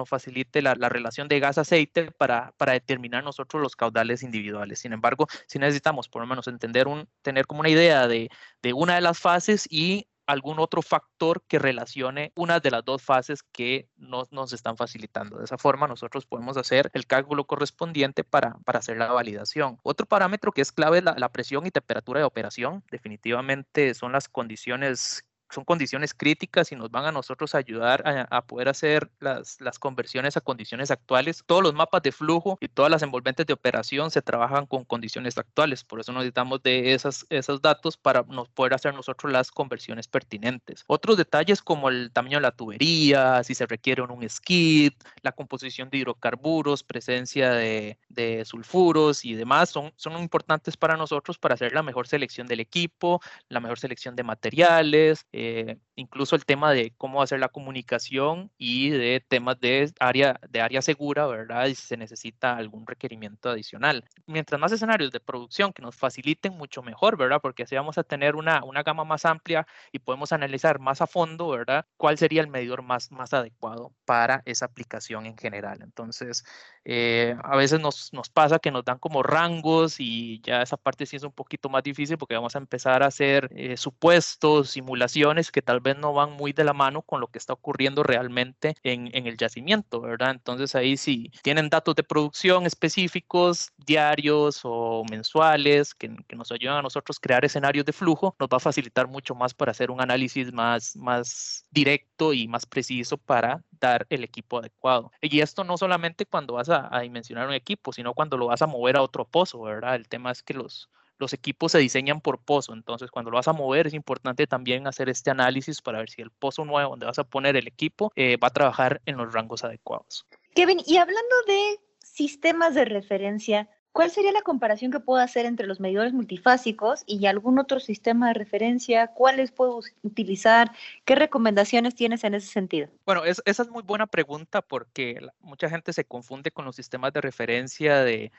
facilite 0.09 0.61
la, 0.61 0.75
relación 0.75 1.27
de 1.27 1.39
gas-aceite 1.39 2.11
para, 2.11 2.53
para 2.57 2.73
determinar 2.73 3.23
nosotros 3.23 3.61
los 3.61 3.75
caudales 3.75 4.23
individuales. 4.23 4.79
Sin 4.79 4.93
embargo, 4.93 5.27
si 5.47 5.59
necesitamos 5.59 6.09
por 6.09 6.21
lo 6.21 6.27
menos 6.27 6.47
entender 6.47 6.87
un, 6.87 7.07
tener 7.21 7.47
como 7.47 7.61
una 7.61 7.69
idea 7.69 8.07
de, 8.07 8.29
de 8.61 8.73
una 8.73 8.95
de 8.95 9.01
las 9.01 9.19
fases 9.19 9.67
y 9.69 10.07
algún 10.31 10.59
otro 10.59 10.81
factor 10.81 11.43
que 11.47 11.59
relacione 11.59 12.31
una 12.35 12.59
de 12.59 12.71
las 12.71 12.85
dos 12.85 13.01
fases 13.01 13.43
que 13.43 13.89
nos, 13.97 14.31
nos 14.31 14.53
están 14.53 14.77
facilitando. 14.77 15.37
De 15.37 15.43
esa 15.43 15.57
forma, 15.57 15.87
nosotros 15.87 16.25
podemos 16.25 16.57
hacer 16.57 16.89
el 16.93 17.05
cálculo 17.05 17.45
correspondiente 17.45 18.23
para, 18.23 18.57
para 18.63 18.79
hacer 18.79 18.97
la 18.97 19.11
validación. 19.11 19.77
Otro 19.83 20.05
parámetro 20.05 20.51
que 20.51 20.61
es 20.61 20.71
clave 20.71 20.99
es 20.99 21.03
la, 21.03 21.15
la 21.17 21.29
presión 21.29 21.65
y 21.65 21.71
temperatura 21.71 22.21
de 22.21 22.25
operación. 22.25 22.83
Definitivamente 22.89 23.93
son 23.93 24.13
las 24.13 24.29
condiciones 24.29 25.25
son 25.51 25.65
condiciones 25.65 26.13
críticas 26.13 26.71
y 26.71 26.75
nos 26.75 26.89
van 26.91 27.05
a 27.05 27.11
nosotros 27.11 27.55
ayudar 27.55 28.03
a, 28.29 28.41
poder 28.41 28.69
hacer 28.69 29.09
las, 29.19 29.59
las, 29.61 29.79
conversiones 29.79 30.37
a 30.37 30.41
condiciones 30.41 30.91
actuales. 30.91 31.43
Todos 31.45 31.63
los 31.63 31.73
mapas 31.73 32.01
de 32.03 32.11
flujo 32.11 32.57
y 32.61 32.67
todas 32.67 32.91
las 32.91 33.03
envolventes 33.03 33.45
de 33.45 33.53
operación 33.53 34.11
se 34.11 34.21
trabajan 34.21 34.65
con 34.65 34.85
condiciones 34.85 35.37
actuales, 35.37 35.83
por 35.83 35.99
eso 35.99 36.11
necesitamos 36.13 36.63
de 36.63 36.93
esas, 36.93 37.25
esos 37.29 37.61
datos 37.61 37.97
para 37.97 38.23
nos 38.23 38.49
poder 38.49 38.73
hacer 38.73 38.93
nosotros 38.93 39.31
las 39.31 39.51
conversiones 39.51 40.07
pertinentes. 40.07 40.83
Otros 40.87 41.17
detalles 41.17 41.61
como 41.61 41.89
el 41.89 42.11
tamaño 42.11 42.37
de 42.37 42.41
la 42.41 42.51
tubería, 42.51 43.43
si 43.43 43.55
se 43.55 43.65
requiere 43.65 44.01
un 44.01 44.27
skid, 44.29 44.93
la 45.21 45.31
composición 45.31 45.89
de 45.89 45.99
hidrocarburos, 45.99 46.83
presencia 46.83 47.51
de, 47.51 47.97
de 48.09 48.45
sulfuros 48.45 49.25
y 49.25 49.33
demás 49.33 49.69
son, 49.69 49.93
son 49.95 50.17
importantes 50.19 50.77
para 50.77 50.97
nosotros 50.97 51.37
para 51.37 51.55
hacer 51.55 51.73
la 51.73 51.83
mejor 51.83 52.07
selección 52.07 52.47
del 52.47 52.59
equipo, 52.59 53.21
la 53.49 53.59
mejor 53.59 53.79
selección 53.79 54.15
de 54.15 54.23
materiales, 54.23 55.25
eh, 55.41 55.79
incluso 55.95 56.35
el 56.35 56.45
tema 56.45 56.71
de 56.71 56.93
cómo 56.97 57.21
hacer 57.21 57.39
la 57.39 57.49
comunicación 57.49 58.51
y 58.57 58.89
de 58.89 59.23
temas 59.27 59.59
de 59.59 59.91
área, 59.99 60.39
de 60.49 60.61
área 60.61 60.81
segura, 60.81 61.27
¿verdad? 61.27 61.67
Y 61.67 61.75
si 61.75 61.87
se 61.87 61.97
necesita 61.97 62.55
algún 62.55 62.85
requerimiento 62.87 63.49
adicional. 63.49 64.05
Mientras 64.25 64.59
más 64.59 64.71
escenarios 64.71 65.11
de 65.11 65.19
producción 65.19 65.73
que 65.73 65.81
nos 65.81 65.95
faciliten, 65.95 66.53
mucho 66.53 66.81
mejor, 66.81 67.17
¿verdad? 67.17 67.39
Porque 67.41 67.63
así 67.63 67.75
vamos 67.75 67.97
a 67.97 68.03
tener 68.03 68.35
una, 68.35 68.63
una 68.63 68.83
gama 68.83 69.03
más 69.03 69.25
amplia 69.25 69.65
y 69.91 69.99
podemos 69.99 70.31
analizar 70.31 70.79
más 70.79 71.01
a 71.01 71.07
fondo, 71.07 71.49
¿verdad? 71.49 71.85
¿Cuál 71.97 72.17
sería 72.17 72.41
el 72.41 72.47
medidor 72.47 72.81
más, 72.81 73.11
más 73.11 73.33
adecuado 73.33 73.93
para 74.05 74.41
esa 74.45 74.65
aplicación 74.65 75.25
en 75.25 75.37
general? 75.37 75.79
Entonces, 75.81 76.43
eh, 76.85 77.35
a 77.43 77.55
veces 77.55 77.79
nos, 77.79 78.11
nos 78.13 78.29
pasa 78.29 78.59
que 78.59 78.71
nos 78.71 78.85
dan 78.85 78.99
como 78.99 79.23
rangos 79.23 79.99
y 79.99 80.41
ya 80.41 80.61
esa 80.61 80.77
parte 80.77 81.05
sí 81.05 81.15
es 81.15 81.23
un 81.23 81.31
poquito 81.31 81.69
más 81.69 81.83
difícil 81.83 82.17
porque 82.17 82.35
vamos 82.35 82.55
a 82.55 82.59
empezar 82.59 83.03
a 83.03 83.07
hacer 83.07 83.49
eh, 83.55 83.77
supuestos, 83.77 84.71
simulaciones 84.71 85.51
que 85.51 85.61
tal 85.61 85.79
vez 85.79 85.90
no 85.95 86.13
van 86.13 86.31
muy 86.31 86.53
de 86.53 86.63
la 86.63 86.73
mano 86.73 87.01
con 87.01 87.19
lo 87.19 87.27
que 87.27 87.37
está 87.37 87.53
ocurriendo 87.53 88.03
realmente 88.03 88.75
en, 88.83 89.09
en 89.13 89.27
el 89.27 89.37
yacimiento, 89.37 90.01
¿verdad? 90.01 90.31
Entonces 90.31 90.75
ahí 90.75 90.97
si 90.97 91.31
tienen 91.43 91.69
datos 91.69 91.95
de 91.95 92.03
producción 92.03 92.65
específicos, 92.65 93.71
diarios 93.77 94.61
o 94.63 95.03
mensuales, 95.09 95.93
que, 95.93 96.15
que 96.27 96.35
nos 96.35 96.51
ayudan 96.51 96.77
a 96.77 96.81
nosotros 96.81 97.19
crear 97.19 97.45
escenarios 97.45 97.85
de 97.85 97.93
flujo, 97.93 98.35
nos 98.39 98.49
va 98.49 98.57
a 98.57 98.59
facilitar 98.59 99.07
mucho 99.07 99.35
más 99.35 99.53
para 99.53 99.71
hacer 99.71 99.91
un 99.91 100.01
análisis 100.01 100.51
más, 100.53 100.95
más 100.95 101.65
directo 101.71 102.33
y 102.33 102.47
más 102.47 102.65
preciso 102.65 103.17
para 103.17 103.63
dar 103.71 104.05
el 104.09 104.23
equipo 104.23 104.59
adecuado. 104.59 105.11
Y 105.21 105.39
esto 105.39 105.63
no 105.63 105.77
solamente 105.77 106.25
cuando 106.25 106.53
vas 106.53 106.69
a, 106.69 106.95
a 106.95 107.01
dimensionar 107.01 107.47
un 107.47 107.53
equipo, 107.53 107.93
sino 107.93 108.13
cuando 108.13 108.37
lo 108.37 108.47
vas 108.47 108.61
a 108.61 108.67
mover 108.67 108.97
a 108.97 109.01
otro 109.01 109.25
pozo, 109.25 109.61
¿verdad? 109.61 109.95
El 109.95 110.07
tema 110.07 110.31
es 110.31 110.43
que 110.43 110.53
los, 110.53 110.89
los 111.21 111.33
equipos 111.33 111.71
se 111.71 111.77
diseñan 111.77 112.19
por 112.19 112.39
pozo, 112.39 112.73
entonces 112.73 113.09
cuando 113.11 113.31
lo 113.31 113.37
vas 113.37 113.47
a 113.47 113.53
mover 113.53 113.87
es 113.87 113.93
importante 113.93 114.47
también 114.47 114.87
hacer 114.87 115.07
este 115.07 115.31
análisis 115.31 115.81
para 115.81 115.99
ver 115.99 116.09
si 116.09 116.21
el 116.21 116.31
pozo 116.31 116.65
nuevo 116.65 116.89
donde 116.89 117.05
vas 117.05 117.19
a 117.19 117.23
poner 117.23 117.55
el 117.55 117.67
equipo 117.67 118.11
eh, 118.15 118.37
va 118.37 118.49
a 118.49 118.51
trabajar 118.51 119.01
en 119.05 119.17
los 119.17 119.31
rangos 119.31 119.63
adecuados. 119.63 120.25
Kevin, 120.55 120.81
y 120.85 120.97
hablando 120.97 121.35
de 121.47 121.79
sistemas 122.03 122.75
de 122.75 122.85
referencia, 122.85 123.69
¿cuál 123.91 124.09
sería 124.09 124.31
la 124.31 124.41
comparación 124.41 124.91
que 124.91 124.99
puedo 124.99 125.21
hacer 125.21 125.45
entre 125.45 125.67
los 125.67 125.79
medidores 125.79 126.11
multifásicos 126.11 127.03
y 127.05 127.25
algún 127.27 127.59
otro 127.59 127.79
sistema 127.79 128.27
de 128.29 128.33
referencia? 128.33 129.07
¿Cuáles 129.07 129.51
puedo 129.51 129.79
utilizar? 130.01 130.71
¿Qué 131.05 131.15
recomendaciones 131.15 131.95
tienes 131.95 132.23
en 132.23 132.33
ese 132.33 132.47
sentido? 132.47 132.89
Bueno, 133.05 133.23
esa 133.23 133.43
es 133.45 133.69
muy 133.69 133.83
buena 133.83 134.07
pregunta 134.07 134.61
porque 134.61 135.19
mucha 135.39 135.69
gente 135.69 135.93
se 135.93 136.03
confunde 136.03 136.51
con 136.51 136.65
los 136.65 136.75
sistemas 136.75 137.13
de 137.13 137.21
referencia 137.21 138.03
de 138.03 138.31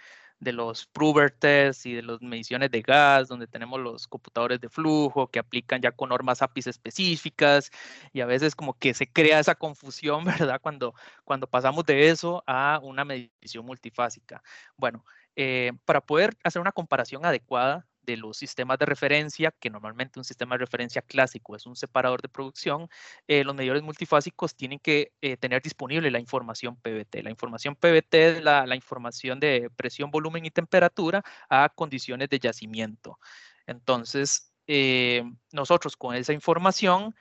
de 0.43 0.53
los 0.53 0.87
prover 0.87 1.31
tests 1.31 1.87
y 1.87 1.95
de 1.95 2.03
las 2.03 2.21
mediciones 2.21 2.69
de 2.73 2.83
gas, 2.83 3.29
donde 3.29 3.47
tenemos 3.47 3.79
los 3.81 4.09
computadores 4.09 4.61
de 4.61 4.69
flujo 4.69 5.29
que 5.29 5.39
aplican 5.39 5.81
ya 5.81 5.93
con 5.93 6.09
normas 6.09 6.43
APIs 6.43 6.67
específicas 6.67 7.71
y 8.13 8.23
a 8.23 8.27
veces 8.27 8.57
como 8.57 8.77
que 8.77 8.93
se 8.93 9.07
crea 9.07 9.39
esa 9.39 9.55
confusión, 9.55 10.25
¿verdad? 10.51 10.61
Cuando, 10.61 10.95
cuando 11.25 11.47
pasamos 11.47 11.85
de 11.85 12.09
eso 12.09 12.43
a 12.47 12.81
una 12.83 13.05
medición 13.05 13.65
multifásica. 13.65 14.43
Bueno, 14.77 15.05
eh, 15.37 15.73
para 15.85 16.01
poder 16.01 16.37
hacer 16.43 16.61
una 16.61 16.73
comparación 16.73 17.25
adecuada 17.25 17.87
de 18.03 18.17
los 18.17 18.37
sistemas 18.37 18.79
de 18.79 18.87
referencia, 18.87 19.53
que 19.59 19.71
normalmente 19.71 20.19
un 20.19 20.25
sistema 20.25 20.55
de 20.55 20.61
referencia 20.61 21.03
clásico 21.03 21.57
es 21.57 21.67
un 21.67 21.77
separador 21.77 22.23
de 22.23 22.29
producción, 22.29 22.89
eh, 23.27 23.45
los 23.45 23.55
medidores 23.55 23.83
multifásicos 23.83 24.55
tienen 24.55 24.79
que 24.79 25.13
eh, 25.21 25.37
tener 25.37 25.63
disponible 25.63 26.11
la 26.11 26.19
información 26.19 26.77
PVT. 26.77 27.23
La 27.23 27.31
información 27.31 27.77
PVT 27.77 28.15
es 28.15 28.43
la, 28.43 28.75
información 28.75 29.41
de 29.41 29.71
presión, 29.77 30.11
volumen 30.11 30.45
y 30.45 30.51
temperatura 30.51 31.23
a 31.49 31.69
condiciones 31.69 32.29
de 32.29 32.39
yacimiento. 32.39 33.19
Entonces, 33.67 34.53
eh, 34.67 35.25
nosotros 35.53 35.97
con 35.97 36.15
esa 36.15 36.33
información 36.33 37.15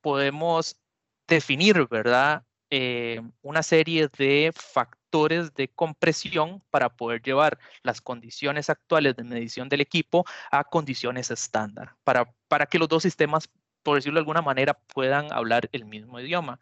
podemos 0.00 0.80
definir, 1.26 1.86
¿verdad? 1.88 2.44
una 3.42 3.62
serie 3.62 4.08
de 4.16 4.52
factores 4.54 4.97
de 5.10 5.68
compresión 5.74 6.62
para 6.70 6.90
poder 6.90 7.22
llevar 7.22 7.58
las 7.82 8.00
condiciones 8.00 8.68
actuales 8.68 9.16
de 9.16 9.24
medición 9.24 9.68
del 9.68 9.80
equipo 9.80 10.24
a 10.50 10.64
condiciones 10.64 11.30
estándar, 11.30 11.94
para, 12.04 12.32
para 12.48 12.66
que 12.66 12.78
los 12.78 12.88
dos 12.88 13.02
sistemas, 13.02 13.48
por 13.82 13.96
decirlo 13.96 14.18
de 14.18 14.20
alguna 14.20 14.42
manera, 14.42 14.74
puedan 14.74 15.32
hablar 15.32 15.68
el 15.72 15.86
mismo 15.86 16.20
idioma. 16.20 16.60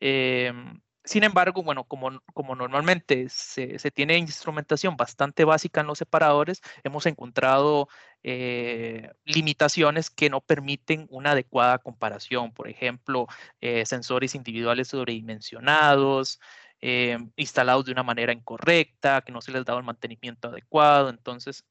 Em, 0.00 0.80
sin 1.04 1.24
embargo, 1.24 1.62
bueno, 1.62 1.84
como, 1.84 2.22
como 2.32 2.56
normalmente 2.56 3.28
se, 3.28 3.78
se, 3.78 3.90
tiene 3.90 4.16
instrumentación 4.16 4.96
bastante 4.96 5.44
básica 5.44 5.82
en 5.82 5.86
los 5.86 5.98
separadores, 5.98 6.62
hemos 6.82 7.04
encontrado 7.06 7.88
eh, 8.22 9.12
limitaciones 9.26 10.08
que 10.08 10.30
no 10.30 10.40
permiten 10.40 11.06
una 11.10 11.32
adecuada 11.32 11.78
comparación. 11.78 12.52
Por 12.54 12.68
ejemplo, 12.68 13.26
eh, 13.60 13.84
sensores 13.84 14.34
individuales 14.34 14.88
sobredimensionados, 14.88 16.40
eh, 16.86 17.16
instalados 17.36 17.86
de 17.86 17.92
una 17.92 18.02
manera 18.02 18.30
incorrecta, 18.34 19.22
que 19.22 19.32
no 19.32 19.40
se 19.40 19.52
les 19.52 19.64
daba 19.64 19.78
el 19.78 19.86
mantenimiento 19.86 20.48
adecuado. 20.48 21.08
Entonces, 21.08 21.64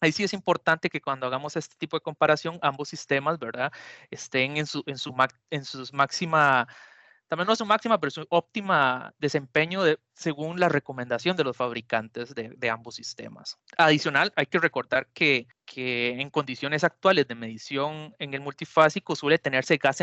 Ahí 0.00 0.10
sí 0.10 0.24
es 0.24 0.32
importante 0.32 0.90
que 0.90 1.00
cuando 1.00 1.28
hagamos 1.28 1.54
este 1.54 1.76
tipo 1.78 1.96
de 1.96 2.00
comparación, 2.00 2.58
ambos 2.60 2.88
sistemas, 2.88 3.38
¿verdad? 3.38 3.70
Estén 4.10 4.56
en 4.56 4.66
su, 4.66 4.82
en 4.86 4.98
su, 4.98 5.14
en 5.48 5.64
sus 5.64 5.92
máxima, 5.92 6.66
también 7.28 7.46
no 7.46 7.54
su 7.54 7.64
máxima, 7.64 8.00
pero 8.00 8.10
su 8.10 8.26
óptima 8.28 9.14
desempeño 9.20 9.84
según 10.14 10.60
la 10.60 10.68
recomendación 10.68 11.36
de 11.36 11.44
los 11.44 11.56
fabricantes 11.56 12.34
de, 12.34 12.70
ambos 12.70 12.94
sistemas. 12.94 13.58
Adicional, 13.76 14.32
hay 14.36 14.46
que 14.46 14.58
recordar 14.58 15.06
que, 15.12 15.46
que, 15.64 16.20
en 16.20 16.30
condiciones 16.30 16.84
actuales 16.84 17.26
de 17.28 17.34
medición 17.34 18.14
en 18.18 18.34
el 18.34 18.40
multifásico 18.40 19.16
suele 19.16 19.38
tenerse 19.38 19.76
gas 19.76 20.00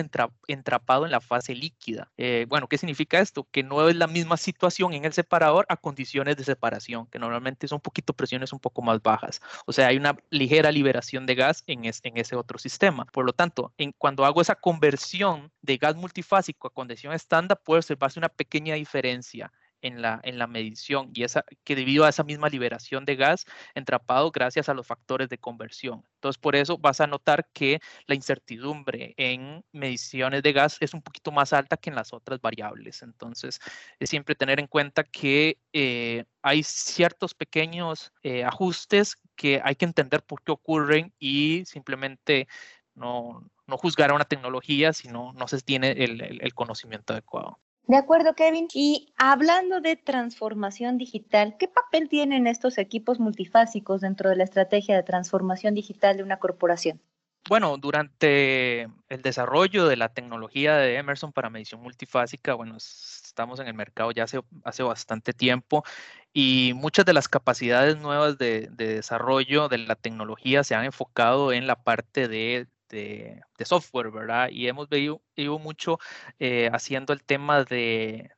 entrapado 0.48 1.06
en 1.06 1.12
la 1.12 1.22
fase 1.22 1.56
líquida. 1.56 2.12
Eh, 2.18 2.46
bueno, 2.50 2.68
¿qué 2.68 2.78
significa 2.78 3.20
esto? 3.20 3.48
Que 3.52 3.64
no 3.64 3.88
es 3.88 3.96
la 3.96 4.08
misma 4.08 4.38
situación 4.38 4.94
en 4.94 5.06
el 5.06 5.14
separador 5.14 5.66
a 5.70 5.78
condiciones 5.78 6.38
de 6.38 6.44
separación, 6.44 7.08
que 7.08 7.20
normalmente 7.20 7.68
son 7.68 7.78
un 7.78 7.82
poquito 7.82 8.14
presiones 8.14 8.54
un 8.54 8.60
poco 8.60 8.82
más 8.82 9.02
bajas. 9.02 9.42
O 9.66 9.74
sea, 9.74 9.88
hay 9.88 9.98
una 9.98 10.18
ligera 10.30 10.72
liberación 10.72 11.26
de 11.26 11.36
gas 11.36 11.64
en, 11.68 11.86
en 11.86 12.18
ese 12.18 12.36
otro 12.36 12.60
sistema. 12.60 13.06
Por 13.06 13.26
lo 13.26 13.34
tanto, 13.34 13.74
en, 13.78 13.94
cuando 13.94 14.26
hago 14.26 14.42
esa 14.42 14.56
conversión 14.56 15.52
de 15.62 15.78
gas 15.78 15.96
multifásico 15.96 16.68
a 16.68 16.74
condición 16.74 17.14
estándar, 17.14 17.62
puede 17.64 17.80
observarse 17.80 18.20
una 18.20 18.30
pequeña 18.30 18.76
diferencia 18.76 19.52
en 19.82 20.02
la, 20.02 20.20
en 20.24 20.38
la 20.38 20.48
medición 20.48 21.12
y 21.14 21.24
esa, 21.24 21.44
que 21.64 21.76
debido 21.76 22.06
a 22.06 22.10
esa 22.10 22.24
misma 22.24 22.50
liberación 22.50 23.06
de 23.06 23.16
gas 23.16 23.46
entrapado 23.76 24.32
gracias 24.32 24.70
a 24.70 24.74
los 24.74 24.88
factores 24.88 25.30
de 25.30 25.38
conversión. 25.38 26.04
Entonces, 26.16 26.38
por 26.38 26.56
eso 26.56 26.78
vas 26.78 27.02
a 27.02 27.08
notar 27.08 27.48
que 27.54 27.80
la 28.08 28.16
incertidumbre 28.16 29.14
en 29.18 29.64
mediciones 29.72 30.44
de 30.44 30.54
gas 30.54 30.78
es 30.80 30.94
un 30.94 31.02
poquito 31.02 31.32
más 31.32 31.54
alta 31.54 31.78
que 31.78 31.90
en 31.90 31.96
las 31.96 32.14
otras 32.14 32.42
variables. 32.42 33.02
Entonces, 33.02 33.60
es 34.00 34.10
siempre 34.10 34.36
tener 34.36 34.60
en 34.60 34.68
cuenta 34.68 35.04
que 35.04 35.58
eh, 35.74 36.26
hay 36.42 36.64
ciertos 36.64 37.34
pequeños 37.34 38.12
eh, 38.24 38.44
ajustes 38.44 39.18
que 39.36 39.62
hay 39.64 39.76
que 39.76 39.86
entender 39.86 40.24
por 40.24 40.44
qué 40.44 40.52
ocurren 40.52 41.14
y 41.20 41.64
simplemente 41.66 42.48
no, 42.96 43.50
no 43.68 43.78
juzgar 43.78 44.12
a 44.12 44.16
una 44.16 44.26
tecnología 44.26 44.92
si 44.94 45.08
no, 45.08 45.32
no 45.34 45.48
se 45.48 45.62
tiene 45.62 45.92
el 45.92 46.54
conocimiento 46.54 47.14
adecuado. 47.14 47.60
De 47.90 47.98
acuerdo, 47.98 48.36
Kevin. 48.36 48.68
Y 48.72 49.12
hablando 49.18 49.82
de 49.82 49.96
transformación 49.96 51.00
digital, 51.00 51.56
¿qué 51.58 51.68
papel 51.68 52.08
tienen 52.08 52.46
estos 52.46 52.78
equipos 52.78 53.20
multifásicos 53.20 54.02
dentro 54.02 54.30
de 54.30 54.36
la 54.36 54.44
estrategia 54.44 54.96
de 54.96 55.02
transformación 55.02 55.74
digital 55.74 56.16
de 56.16 56.22
una 56.22 56.38
corporación? 56.38 57.02
Bueno, 57.50 57.78
durante 57.78 58.84
el 58.84 59.22
desarrollo 59.24 59.88
de 59.88 59.96
la 59.96 60.10
tecnología 60.10 60.76
de 60.76 60.98
Emerson 60.98 61.34
para 61.34 61.50
medición 61.50 61.82
multifásica, 61.82 62.54
bueno, 62.54 62.78
estamos 62.78 63.60
en 63.60 63.66
el 63.66 63.74
mercado 63.74 64.12
ya 64.12 64.26
hace, 64.66 64.84
bastante 64.84 65.34
tiempo 65.34 65.84
y 66.32 66.74
muchas 66.76 67.08
de 67.08 67.14
las 67.14 67.28
capacidades 67.28 67.98
nuevas 67.98 68.38
de 68.38 68.70
desarrollo 68.72 69.68
de 69.68 69.80
la 69.80 69.96
tecnología 69.96 70.64
se 70.64 70.76
han 70.76 70.86
enfocado 70.86 71.54
en 71.54 71.66
la 71.66 71.82
parte 71.82 72.28
de 72.28 72.68
de, 72.90 73.42
software, 73.64 74.12
¿verdad? 74.12 74.50
Y 74.50 74.68
hemos 74.68 74.90
venido, 74.90 75.22
mucho 75.60 76.00
eh, 76.40 76.70
haciendo 76.74 77.14
el 77.14 77.24
tema 77.24 77.64
de, 77.64 78.32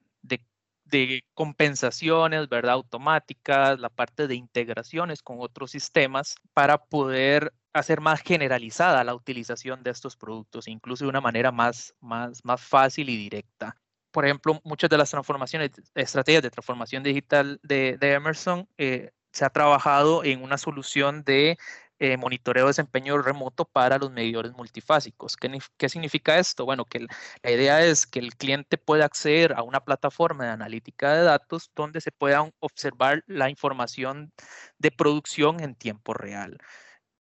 de, 0.92 1.24
compensaciones, 1.34 2.50
¿verdad? 2.50 2.74
Automáticas, 2.74 3.80
la 3.80 3.90
parte 3.90 4.28
de 4.28 4.36
integraciones 4.36 5.22
con 5.22 5.38
otros 5.40 5.72
sistemas 5.72 6.36
para 6.54 6.78
poder 6.78 7.54
hacer 7.74 8.02
más 8.02 8.22
generalizada 8.22 9.04
la 9.04 9.16
utilización 9.16 9.84
de 9.84 9.92
estos 9.92 10.18
productos, 10.18 10.68
incluso 10.68 11.06
de 11.06 11.10
una 11.10 11.22
manera 11.22 11.52
más, 11.52 11.96
más, 12.02 12.44
más 12.44 12.62
fácil 12.62 13.10
y 13.10 13.16
directa. 13.16 13.78
Por 14.12 14.26
ejemplo, 14.26 14.60
muchas 14.66 14.90
de 14.90 14.98
las 14.98 15.10
transformaciones, 15.10 15.72
estrategias 15.96 16.44
de 16.44 16.52
transformación 16.52 17.04
digital 17.04 17.60
de, 17.64 17.98
Emerson 18.02 18.68
eh, 18.78 19.12
se 19.32 19.46
ha 19.46 19.50
trabajado 19.50 20.26
en 20.26 20.44
una 20.44 20.58
solución 20.58 21.24
de 21.24 21.58
eh, 22.02 22.18
monitoreo 22.18 22.66
de 22.66 22.70
desempeño 22.70 23.22
remoto 23.22 23.64
para 23.66 24.00
los 24.00 24.12
medidores 24.12 24.54
multifásicos. 24.54 25.38
¿Qué, 25.38 25.56
¿Qué, 25.78 25.88
significa 25.88 26.40
esto? 26.40 26.66
Bueno, 26.66 26.84
que 26.86 27.06
la 27.44 27.52
idea 27.52 27.86
es 27.86 28.08
que 28.08 28.18
el 28.18 28.36
cliente 28.36 28.80
pueda 28.80 29.06
acceder 29.06 29.54
a 29.54 29.62
una 29.62 29.82
plataforma 29.82 30.46
de 30.46 30.50
analítica 30.52 31.14
de 31.14 31.24
datos 31.24 31.72
donde 31.76 32.02
se 32.02 32.12
pueda 32.12 32.52
observar 32.60 33.24
la 33.28 33.52
información 33.52 34.34
de 34.80 34.90
producción 34.92 35.60
en 35.62 35.76
tiempo 35.76 36.16
real 36.16 36.58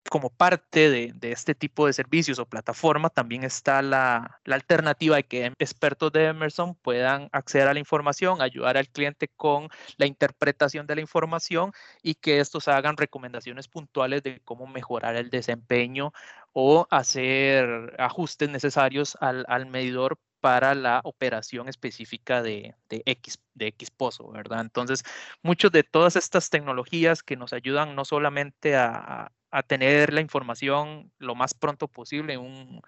como 0.10 0.29
parte 0.29 0.89
de, 0.89 1.31
este 1.31 1.55
tipo 1.55 1.88
de 1.88 1.93
servicios 1.93 2.39
o 2.39 2.45
plataforma, 2.45 3.10
también 3.10 3.43
está 3.43 3.81
la, 3.81 4.39
alternativa 4.45 5.15
de 5.15 5.24
que 5.24 5.45
expertos 5.60 6.12
de 6.12 6.25
Emerson 6.25 6.75
puedan 6.75 7.29
acceder 7.31 7.67
a 7.67 7.74
la 7.74 7.79
información, 7.79 8.41
ayudar 8.41 8.77
al 8.77 8.89
cliente 8.89 9.27
con 9.27 9.69
la 9.98 10.05
interpretación 10.05 10.88
de 10.88 10.95
la 10.95 11.01
información 11.01 11.72
y 12.01 12.15
que 12.15 12.39
estos 12.39 12.68
hagan 12.68 12.98
recomendaciones 12.98 13.68
puntuales 13.68 14.24
de 14.24 14.42
cómo 14.44 14.68
mejorar 14.68 15.16
el 15.16 15.29
desempeño 15.29 16.13
o 16.53 16.87
hacer 16.92 17.96
ajustes 17.98 18.50
necesarios 18.50 19.18
al, 19.20 19.66
medidor 19.68 20.20
para 20.42 20.75
la 20.75 21.01
operación 21.05 21.70
específica 21.70 22.44
de, 22.44 22.75
X, 22.89 23.39
de 23.53 23.68
X 23.68 23.89
pozo, 23.92 24.29
¿verdad? 24.29 24.61
Entonces, 24.61 25.03
muchas 25.42 25.72
de 25.72 25.83
todas 25.83 26.16
estas 26.18 26.50
tecnologías 26.50 27.24
que 27.24 27.37
nos 27.37 27.53
ayudan 27.53 27.96
no 27.96 28.05
solamente 28.05 28.75
a, 28.75 29.31
a 29.53 29.61
tener 29.61 30.11
la 30.11 30.22
información 30.22 31.11
lo 31.20 31.35
más 31.35 31.53
pronto 31.53 31.87
posible, 31.87 32.37
un, 32.37 32.81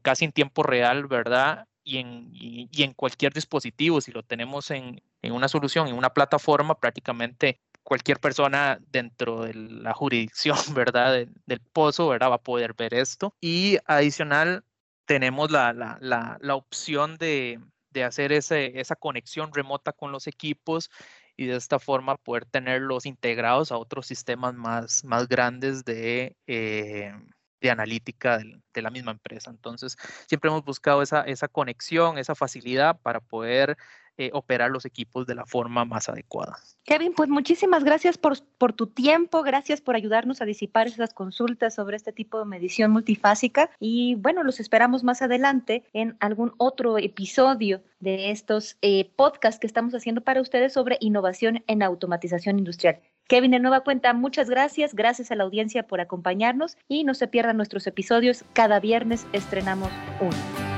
casi 0.00 0.24
en 0.24 0.32
tiempo 0.32 0.62
real, 0.62 1.08
¿verdad? 1.08 1.66
Y 1.82 1.98
en, 1.98 2.30
y, 2.32 2.82
en 2.84 2.94
cualquier 2.94 3.32
dispositivo, 3.32 4.00
si 4.00 4.12
lo 4.12 4.22
tenemos 4.22 4.70
en, 4.70 5.02
en, 5.22 5.32
una 5.32 5.48
solución, 5.48 5.88
en 5.88 5.96
una 5.96 6.10
plataforma, 6.10 6.78
prácticamente 6.78 7.60
cualquier 7.82 8.20
persona 8.20 8.78
dentro 8.92 9.42
de 9.42 9.54
la 9.54 9.92
jurisdicción, 9.92 10.56
¿verdad? 10.74 11.26
del 11.46 11.60
pozo, 11.60 12.08
¿verdad? 12.08 12.30
Va 12.30 12.36
a 12.36 12.42
poder 12.42 12.74
ver 12.74 12.94
esto. 12.94 13.34
Y 13.40 13.78
adicional, 13.86 14.64
tenemos 15.06 15.50
la, 15.50 15.72
la, 15.72 15.98
la, 16.00 16.38
la 16.40 16.54
opción 16.54 17.16
de, 17.16 17.60
de 17.90 18.04
hacer 18.04 18.32
ese, 18.32 18.78
esa 18.80 18.94
conexión 18.94 19.52
remota 19.52 19.92
con 19.92 20.12
los 20.12 20.28
equipos 20.28 20.90
y 21.36 21.46
de 21.46 21.56
esta 21.56 21.78
forma 21.78 22.16
poder 22.16 22.44
tenerlos 22.46 23.06
integrados 23.06 23.72
a 23.72 23.78
otros 23.78 24.06
sistemas 24.06 24.54
más, 24.54 25.04
más 25.04 25.28
grandes 25.28 25.84
de, 25.84 26.36
eh, 26.46 27.12
de 27.60 27.70
analítica 27.70 28.38
de, 28.38 28.82
la 28.82 28.90
misma 28.90 29.12
empresa. 29.12 29.50
Entonces, 29.50 29.96
siempre 30.28 30.50
hemos 30.50 30.64
buscado 30.64 31.02
esa, 31.02 31.22
esa 31.22 31.48
conexión, 31.48 32.18
esa 32.18 32.34
facilidad 32.34 33.00
para 33.00 33.20
poder 33.20 33.76
eh, 34.16 34.30
operar 34.32 34.70
los 34.70 34.84
equipos 34.84 35.26
de 35.26 35.34
la 35.34 35.44
forma 35.44 35.84
más 35.84 36.08
adecuada. 36.08 36.56
Kevin, 36.84 37.14
pues 37.14 37.28
muchísimas 37.28 37.82
gracias 37.82 38.18
por, 38.18 38.38
por, 38.58 38.72
tu 38.72 38.86
tiempo, 38.86 39.42
gracias 39.42 39.80
por 39.80 39.96
ayudarnos 39.96 40.40
a 40.40 40.44
disipar 40.44 40.86
esas 40.86 41.14
consultas 41.14 41.74
sobre 41.74 41.96
este 41.96 42.12
tipo 42.12 42.38
de 42.38 42.44
medición 42.44 42.90
multifásica 42.90 43.70
y 43.80 44.14
bueno, 44.16 44.42
los 44.42 44.60
esperamos 44.60 45.02
más 45.02 45.22
adelante 45.22 45.84
en 45.92 46.16
algún 46.20 46.52
otro 46.58 46.98
episodio 46.98 47.82
de 48.00 48.30
estos 48.30 48.76
eh, 48.82 49.10
podcasts 49.16 49.58
que 49.58 49.66
estamos 49.66 49.94
haciendo 49.94 50.20
para 50.20 50.40
ustedes 50.40 50.72
sobre 50.72 50.98
innovación 51.00 51.64
en 51.66 51.82
automatización 51.82 52.58
industrial. 52.58 53.00
Kevin, 53.26 53.52
de 53.52 53.58
nueva 53.58 53.80
cuenta, 53.80 54.12
muchas 54.12 54.50
gracias, 54.50 54.94
gracias 54.94 55.30
a 55.30 55.34
la 55.34 55.44
audiencia 55.44 55.86
por 55.86 56.00
acompañarnos 56.00 56.76
y 56.88 57.04
no 57.04 57.14
se 57.14 57.26
pierdan 57.26 57.56
nuestros 57.56 57.86
episodios, 57.86 58.44
cada 58.52 58.80
viernes 58.80 59.26
estrenamos 59.32 59.90
uno. 60.20 60.73